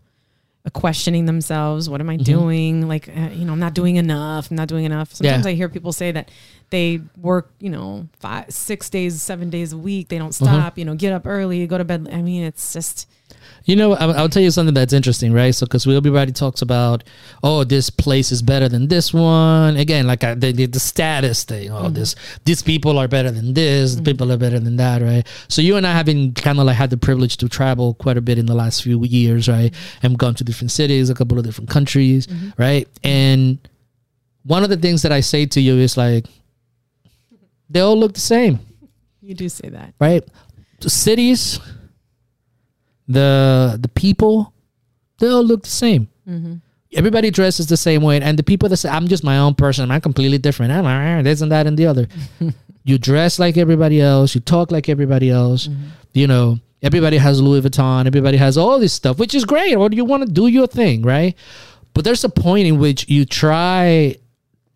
questioning 0.71 1.25
themselves. 1.25 1.89
What 1.89 2.01
am 2.01 2.09
i 2.09 2.17
doing? 2.17 2.87
Like 2.87 3.09
uh, 3.09 3.29
you 3.31 3.45
know 3.45 3.53
i'm 3.53 3.59
not 3.59 3.73
doing 3.73 3.95
enough 3.95 4.49
i'm 4.51 4.57
not 4.57 4.67
doing 4.67 4.85
enough. 4.85 5.13
Sometimes 5.13 5.45
Yeah. 5.45 5.51
i 5.51 5.53
hear 5.55 5.69
people 5.69 5.91
say 5.93 6.11
that 6.11 6.29
they 6.69 6.99
work 7.21 7.51
you 7.59 7.69
know 7.69 8.07
five 8.19 8.51
six 8.51 8.89
days 8.89 9.21
seven 9.21 9.49
days 9.49 9.73
a 9.73 9.77
week. 9.77 10.09
They 10.09 10.17
don't 10.17 10.33
Mm-hmm. 10.33 10.45
stop 10.45 10.77
you 10.77 10.85
know 10.85 10.95
get 10.95 11.13
up 11.13 11.25
early 11.25 11.65
go 11.67 11.77
to 11.77 11.85
bed. 11.85 12.09
I 12.11 12.21
mean 12.21 12.43
it's 12.43 12.73
just 12.73 13.07
You 13.67 13.75
know, 13.75 13.93
I'll, 13.93 14.13
I'll 14.13 14.29
tell 14.29 14.41
you 14.41 14.49
something 14.49 14.73
that's 14.73 14.93
interesting, 14.93 15.31
right? 15.31 15.53
So, 15.53 15.67
because 15.67 15.85
everybody 15.85 16.31
talks 16.31 16.63
about, 16.63 17.03
oh, 17.43 17.63
this 17.63 17.91
place 17.91 18.31
is 18.31 18.41
better 18.41 18.67
than 18.67 18.87
this 18.87 19.13
one. 19.13 19.77
Again, 19.77 20.07
like 20.07 20.23
I, 20.23 20.33
the, 20.33 20.51
the, 20.51 20.65
the 20.65 20.79
status 20.79 21.43
thing. 21.43 21.69
Oh, 21.71 21.89
this 21.89 22.15
mm-hmm. 22.15 22.43
these 22.45 22.63
people 22.63 22.97
are 22.97 23.07
better 23.07 23.29
than 23.29 23.53
this. 23.53 23.93
Mm-hmm. 23.93 24.05
People 24.05 24.31
are 24.31 24.37
better 24.37 24.59
than 24.59 24.77
that, 24.77 25.03
right? 25.03 25.27
So, 25.47 25.61
you 25.61 25.75
and 25.75 25.85
I 25.85 25.93
have 25.93 26.07
been 26.07 26.33
kind 26.33 26.59
of 26.59 26.65
like 26.65 26.77
had 26.77 26.89
the 26.89 26.97
privilege 26.97 27.37
to 27.37 27.47
travel 27.47 27.93
quite 27.93 28.17
a 28.17 28.21
bit 28.21 28.39
in 28.39 28.47
the 28.47 28.55
last 28.55 28.81
few 28.81 29.03
years, 29.03 29.47
right? 29.47 29.71
Mm-hmm. 29.71 30.07
And 30.07 30.17
gone 30.17 30.33
to 30.35 30.43
different 30.43 30.71
cities, 30.71 31.11
a 31.11 31.13
couple 31.13 31.37
of 31.37 31.45
different 31.45 31.69
countries, 31.69 32.27
right? 32.57 32.87
And 33.03 33.59
one 34.43 34.63
of 34.63 34.71
the 34.71 34.77
things 34.77 35.03
that 35.03 35.11
I 35.11 35.19
say 35.19 35.45
to 35.45 35.61
you 35.61 35.77
is 35.77 35.95
like, 35.97 36.25
they 37.69 37.81
all 37.81 37.99
look 37.99 38.13
the 38.13 38.21
same 38.21 38.59
you 39.27 39.35
do 39.35 39.49
say 39.49 39.69
that 39.69 39.93
right? 39.99 40.23
The 40.79 40.89
cities, 40.89 41.59
the 43.07 43.77
the 43.79 43.87
people, 43.89 44.53
they 45.19 45.27
all 45.27 45.43
look 45.43 45.63
the 45.63 45.69
same. 45.69 46.09
Mm-hmm. 46.27 46.55
Everybody 46.93 47.31
dresses 47.31 47.67
the 47.67 47.77
same 47.77 48.01
way, 48.01 48.21
and 48.21 48.39
the 48.39 48.43
people 48.43 48.69
that 48.69 48.77
say 48.77 48.89
I'm 48.89 49.07
just 49.07 49.23
my 49.23 49.37
own 49.37 49.55
person, 49.55 49.91
I'm 49.91 50.01
completely 50.01 50.37
different. 50.37 50.71
I'm 50.71 51.23
this 51.23 51.41
and 51.41 51.51
that 51.51 51.67
and 51.67 51.77
the 51.77 51.85
other. 51.85 52.07
you 52.83 52.97
dress 52.97 53.39
like 53.39 53.57
everybody 53.57 54.01
else. 54.01 54.33
You 54.35 54.41
talk 54.41 54.71
like 54.71 54.89
everybody 54.89 55.29
else. 55.29 55.67
Mm-hmm. 55.67 55.83
You 56.13 56.27
know, 56.27 56.59
everybody 56.81 57.17
has 57.17 57.41
Louis 57.41 57.61
Vuitton. 57.61 58.07
Everybody 58.07 58.37
has 58.37 58.57
all 58.57 58.79
this 58.79 58.93
stuff, 58.93 59.19
which 59.19 59.35
is 59.35 59.45
great. 59.45 59.75
Or 59.75 59.89
you 59.91 60.05
want 60.05 60.25
to 60.25 60.31
do 60.31 60.47
your 60.47 60.67
thing, 60.67 61.01
right? 61.01 61.35
But 61.93 62.05
there's 62.05 62.23
a 62.23 62.29
point 62.29 62.67
in 62.67 62.79
which 62.79 63.09
you 63.09 63.25
try 63.25 64.15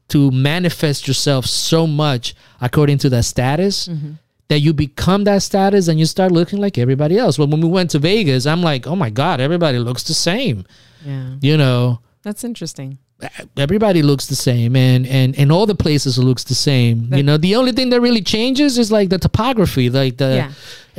to 0.10 0.30
manifest 0.32 1.08
yourself 1.08 1.46
so 1.46 1.88
much 1.88 2.36
according 2.60 2.98
to 2.98 3.10
that 3.10 3.24
status 3.24 3.88
mm-hmm. 3.88 4.14
That 4.52 4.60
you 4.60 4.74
become 4.74 5.24
that 5.30 5.42
status 5.44 5.88
and 5.90 5.98
you 6.02 6.06
start 6.06 6.32
looking 6.32 6.60
like 6.66 6.78
everybody 6.78 7.16
else. 7.24 7.40
Well, 7.40 7.48
when 7.48 7.62
we 7.62 7.70
went 7.70 7.90
to 7.92 8.00
Vegas, 8.00 8.46
I'm 8.46 8.62
like, 8.72 8.86
oh 8.92 8.98
my 8.98 9.10
God, 9.10 9.40
everybody 9.48 9.80
looks 9.88 10.04
the 10.04 10.14
same. 10.30 10.58
yeah 11.06 11.36
You 11.48 11.56
know, 11.62 12.00
that's 12.26 12.44
interesting 12.44 12.98
everybody 13.56 14.02
looks 14.02 14.26
the 14.26 14.36
same 14.36 14.76
and 14.76 15.06
and 15.06 15.38
and 15.38 15.52
all 15.52 15.68
the 15.68 15.76
places 15.76 16.18
looks 16.18 16.44
the 16.44 16.56
same 16.56 16.98
you 17.18 17.22
know 17.28 17.38
the 17.38 17.54
only 17.60 17.72
thing 17.72 17.90
that 17.92 18.02
really 18.02 18.24
changes 18.36 18.80
is 18.80 18.92
like 18.92 19.10
the 19.10 19.20
topography 19.20 19.92
like 19.92 20.18
the 20.18 20.32
Yeah. 20.42 20.52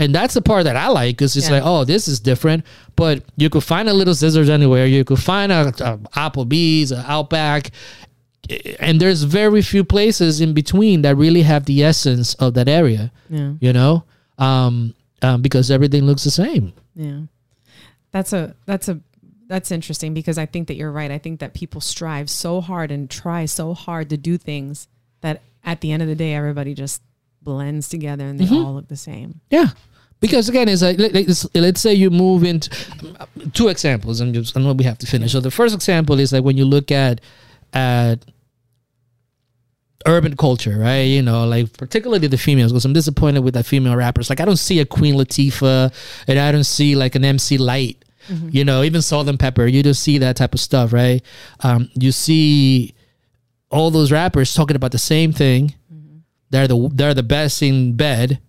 and 0.02 0.14
that's 0.14 0.34
the 0.38 0.40
part 0.50 0.62
that 0.68 0.76
i 0.76 0.86
like 1.00 1.16
because 1.16 1.34
it's 1.36 1.48
Yeah. 1.48 1.56
like 1.56 1.64
oh 1.72 1.82
this 1.84 2.06
is 2.12 2.20
different 2.20 2.60
but 2.94 3.24
you 3.42 3.50
could 3.50 3.64
find 3.64 3.88
a 3.88 3.92
Little 4.00 4.14
Caesars 4.14 4.48
anywhere 4.58 4.86
you 4.86 5.02
could 5.04 5.18
find 5.32 5.50
a, 5.50 5.62
a 5.90 5.98
applebee's 6.24 6.92
a 6.92 7.02
outback 7.10 7.72
and 8.80 9.00
there's 9.00 9.22
very 9.22 9.62
few 9.62 9.84
places 9.84 10.40
in 10.40 10.52
between 10.52 11.02
that 11.02 11.16
really 11.16 11.42
have 11.42 11.64
the 11.66 11.82
essence 11.84 12.34
of 12.34 12.54
that 12.54 12.68
area 12.68 13.12
yeah 13.30 13.52
you 13.60 13.72
know 13.72 14.04
um, 14.38 14.94
um 15.22 15.40
because 15.42 15.70
everything 15.70 16.04
looks 16.04 16.24
the 16.24 16.30
same 16.30 16.72
Yeah. 16.94 17.20
That's 18.10 18.32
a 18.34 18.54
that's 18.66 18.88
a 18.88 19.00
that's 19.48 19.70
interesting 19.70 20.12
because 20.14 20.36
I 20.38 20.46
think 20.46 20.68
that 20.68 20.76
you're 20.76 20.92
right. 20.92 21.10
I 21.10 21.18
think 21.18 21.40
that 21.40 21.52
people 21.54 21.80
strive 21.80 22.28
so 22.30 22.60
hard 22.60 22.90
and 22.90 23.08
try 23.08 23.46
so 23.46 23.72
hard 23.74 24.10
to 24.10 24.16
do 24.16 24.36
things 24.38 24.86
that 25.22 25.40
at 25.64 25.80
the 25.80 25.92
end 25.92 26.02
of 26.02 26.08
the 26.08 26.14
day 26.14 26.34
everybody 26.34 26.74
just 26.74 27.00
blends 27.42 27.88
together 27.88 28.26
and 28.26 28.38
they 28.38 28.48
all 28.54 28.74
look 28.74 28.88
the 28.88 28.96
same. 28.96 29.40
Yeah. 29.50 29.68
Because 30.20 30.48
again, 30.48 30.68
it's 30.68 30.82
like 30.82 30.98
let- 30.98 31.12
let's, 31.14 31.46
let's 31.54 31.80
say 31.80 31.92
you 31.94 32.10
move 32.10 32.44
into 32.44 32.68
two 33.52 33.68
examples, 33.68 34.20
and 34.20 34.32
just, 34.34 34.56
I 34.56 34.60
know 34.60 34.72
we 34.72 34.84
have 34.84 34.98
to 34.98 35.06
finish. 35.06 35.32
So 35.32 35.40
the 35.40 35.50
first 35.50 35.74
example 35.74 36.20
is 36.20 36.32
like 36.32 36.44
when 36.44 36.56
you 36.56 36.64
look 36.66 36.90
at 36.92 37.20
at 37.72 38.24
urban 40.06 40.36
culture, 40.36 40.78
right? 40.78 41.02
You 41.02 41.22
know, 41.22 41.46
like 41.46 41.76
particularly 41.76 42.26
the 42.28 42.38
females, 42.38 42.72
because 42.72 42.84
I'm 42.84 42.92
disappointed 42.92 43.40
with 43.40 43.54
the 43.54 43.64
female 43.64 43.96
rappers. 43.96 44.30
Like 44.30 44.40
I 44.40 44.44
don't 44.44 44.56
see 44.56 44.80
a 44.80 44.86
Queen 44.86 45.14
Latifah, 45.14 45.92
and 46.26 46.38
I 46.38 46.52
don't 46.52 46.64
see 46.64 46.94
like 46.94 47.14
an 47.14 47.24
MC 47.24 47.58
Lyte. 47.58 48.04
Mm-hmm. 48.28 48.50
You 48.52 48.64
know, 48.64 48.84
even 48.84 49.02
Salt-N-Pepa. 49.02 49.72
You 49.72 49.82
don't 49.82 49.94
see 49.94 50.18
that 50.18 50.36
type 50.36 50.54
of 50.54 50.60
stuff, 50.60 50.92
right? 50.92 51.22
Um, 51.60 51.90
you 51.94 52.12
see 52.12 52.94
all 53.68 53.90
those 53.90 54.12
rappers 54.12 54.54
talking 54.54 54.76
about 54.76 54.92
the 54.92 54.98
same 54.98 55.32
thing. 55.32 55.74
Mm-hmm. 55.92 56.18
They're 56.50 56.68
the 56.68 56.90
they're 56.92 57.14
the 57.14 57.22
best 57.22 57.62
in 57.62 57.96
bed. 57.96 58.40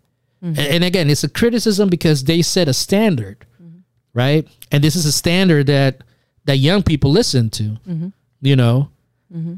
Mm-hmm. 0.44 0.60
And, 0.60 0.68
and, 0.76 0.84
again, 0.84 1.10
it's 1.10 1.24
a 1.24 1.30
criticism 1.30 1.90
because 1.90 2.26
they 2.26 2.42
set 2.42 2.68
a 2.68 2.74
standard, 2.74 3.46
mm-hmm. 3.62 3.80
right? 4.14 4.48
And 4.72 4.84
this 4.84 4.96
is 4.96 5.06
a 5.06 5.12
standard 5.12 5.68
that 5.68 6.04
that 6.46 6.58
young 6.58 6.84
people 6.84 7.12
listen 7.12 7.50
to. 7.52 7.64
Mm-hmm. 7.64 8.08
You 8.42 8.56
know, 8.56 8.90
mm-hmm 9.34 9.56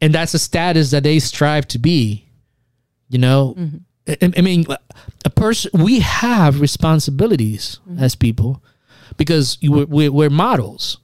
and 0.00 0.14
that's 0.14 0.34
a 0.34 0.38
status 0.38 0.90
that 0.90 1.02
they 1.02 1.18
strive 1.18 1.66
to 1.68 1.78
be 1.78 2.26
you 3.08 3.18
know 3.18 3.54
mm-hmm. 3.58 3.78
I, 4.08 4.32
I, 4.38 4.40
mean 4.40 4.66
a 5.24 5.30
person 5.30 5.70
we 5.82 6.00
have 6.00 6.60
responsibilities 6.60 7.80
mm-hmm. 7.88 8.02
as 8.02 8.14
people 8.14 8.62
because 9.16 9.58
we're, 9.62 10.10
we're 10.10 10.30
models 10.30 10.98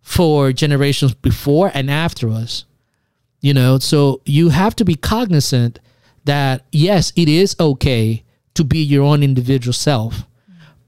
for 0.00 0.52
generations 0.52 1.14
before 1.14 1.70
and 1.74 1.90
after 1.90 2.30
us 2.30 2.64
you 3.40 3.52
know 3.52 3.78
so 3.78 4.20
you 4.24 4.50
have 4.50 4.74
to 4.76 4.84
be 4.84 4.94
cognizant 4.94 5.80
that 6.24 6.64
yes 6.72 7.12
it 7.16 7.28
is 7.28 7.56
okay 7.60 8.24
to 8.54 8.64
be 8.64 8.78
your 8.78 9.04
own 9.04 9.22
individual 9.22 9.72
self 9.72 10.24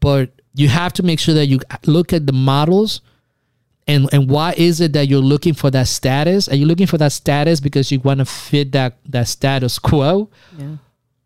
but 0.00 0.30
you 0.54 0.68
have 0.68 0.92
to 0.94 1.02
make 1.02 1.20
sure 1.20 1.34
that 1.34 1.46
you 1.46 1.60
look 1.86 2.12
at 2.12 2.26
the 2.26 2.32
models 2.32 3.00
and 3.90 4.09
and 4.12 4.31
why 4.31 4.55
is 4.57 4.81
it 4.81 4.92
that 4.92 5.09
you're 5.09 5.20
looking 5.20 5.55
for 5.55 5.70
that 5.70 5.88
status? 5.88 6.48
Are 6.48 6.57
you 6.57 6.66
looking 6.66 6.87
for 6.87 6.98
that 6.98 7.12
status 7.12 7.61
because 7.61 7.90
you 7.90 8.00
want 8.00 8.18
to 8.18 8.24
fit 8.24 8.72
that 8.72 8.98
that 9.07 9.29
status 9.29 9.79
quo? 9.79 10.31
Yeah. 10.57 10.76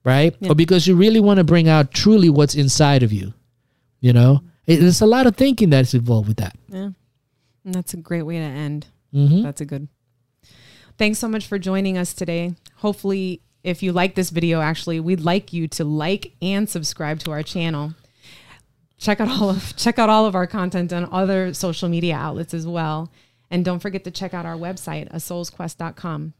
right? 0.05 0.35
Yeah. 0.41 0.51
or 0.51 0.55
because 0.55 0.87
you 0.87 0.97
really 0.97 1.21
want 1.21 1.39
to 1.39 1.45
bring 1.45 1.69
out 1.69 1.93
truly 1.93 2.29
what's 2.29 2.55
inside 2.55 3.03
of 3.03 3.13
you 3.13 3.33
you 4.05 4.13
know? 4.13 4.43
It, 4.67 4.81
there's 4.81 5.01
a 5.01 5.07
lot 5.07 5.27
of 5.27 5.35
thinking 5.35 5.71
that's 5.71 5.95
involved 5.95 6.29
with 6.29 6.37
that. 6.37 6.55
Yeah. 6.69 6.91
And 7.65 7.75
that's 7.75 7.95
a 7.95 7.97
great 7.97 8.23
way 8.23 8.37
to 8.37 8.45
end. 8.45 8.87
Mm-hmm. 9.15 9.43
that's 9.43 9.63
a 9.63 9.65
good. 9.65 9.89
Thanks 10.99 11.19
so 11.21 11.29
much 11.29 11.47
for 11.47 11.59
joining 11.59 11.97
us 11.97 12.13
today. 12.13 12.55
Hopefully 12.77 13.41
if 13.63 13.83
you 13.83 13.93
like 13.93 14.15
this 14.15 14.29
video 14.29 14.61
actually 14.61 15.01
we'd 15.01 15.21
like 15.21 15.53
you 15.53 15.67
to 15.67 15.85
like 15.85 16.35
and 16.43 16.69
subscribe 16.69 17.19
to 17.21 17.31
our 17.31 17.43
channel 17.43 17.95
check 19.05 19.21
out 19.21 19.29
all 19.29 19.51
of 19.51 19.77
check 19.77 19.99
out 19.99 20.09
all 20.09 20.25
of 20.27 20.35
our 20.35 20.47
content 20.47 20.93
on 20.93 21.07
other 21.13 21.53
social 21.53 21.89
media 21.89 22.17
outlets 22.17 22.55
as 22.55 22.67
well. 22.67 23.13
And 23.51 23.65
don't 23.65 23.79
forget 23.79 24.03
to 24.05 24.11
check 24.11 24.33
out 24.35 24.47
our 24.47 24.57
website, 24.57 25.13
asoulsquest.com. 25.13 26.33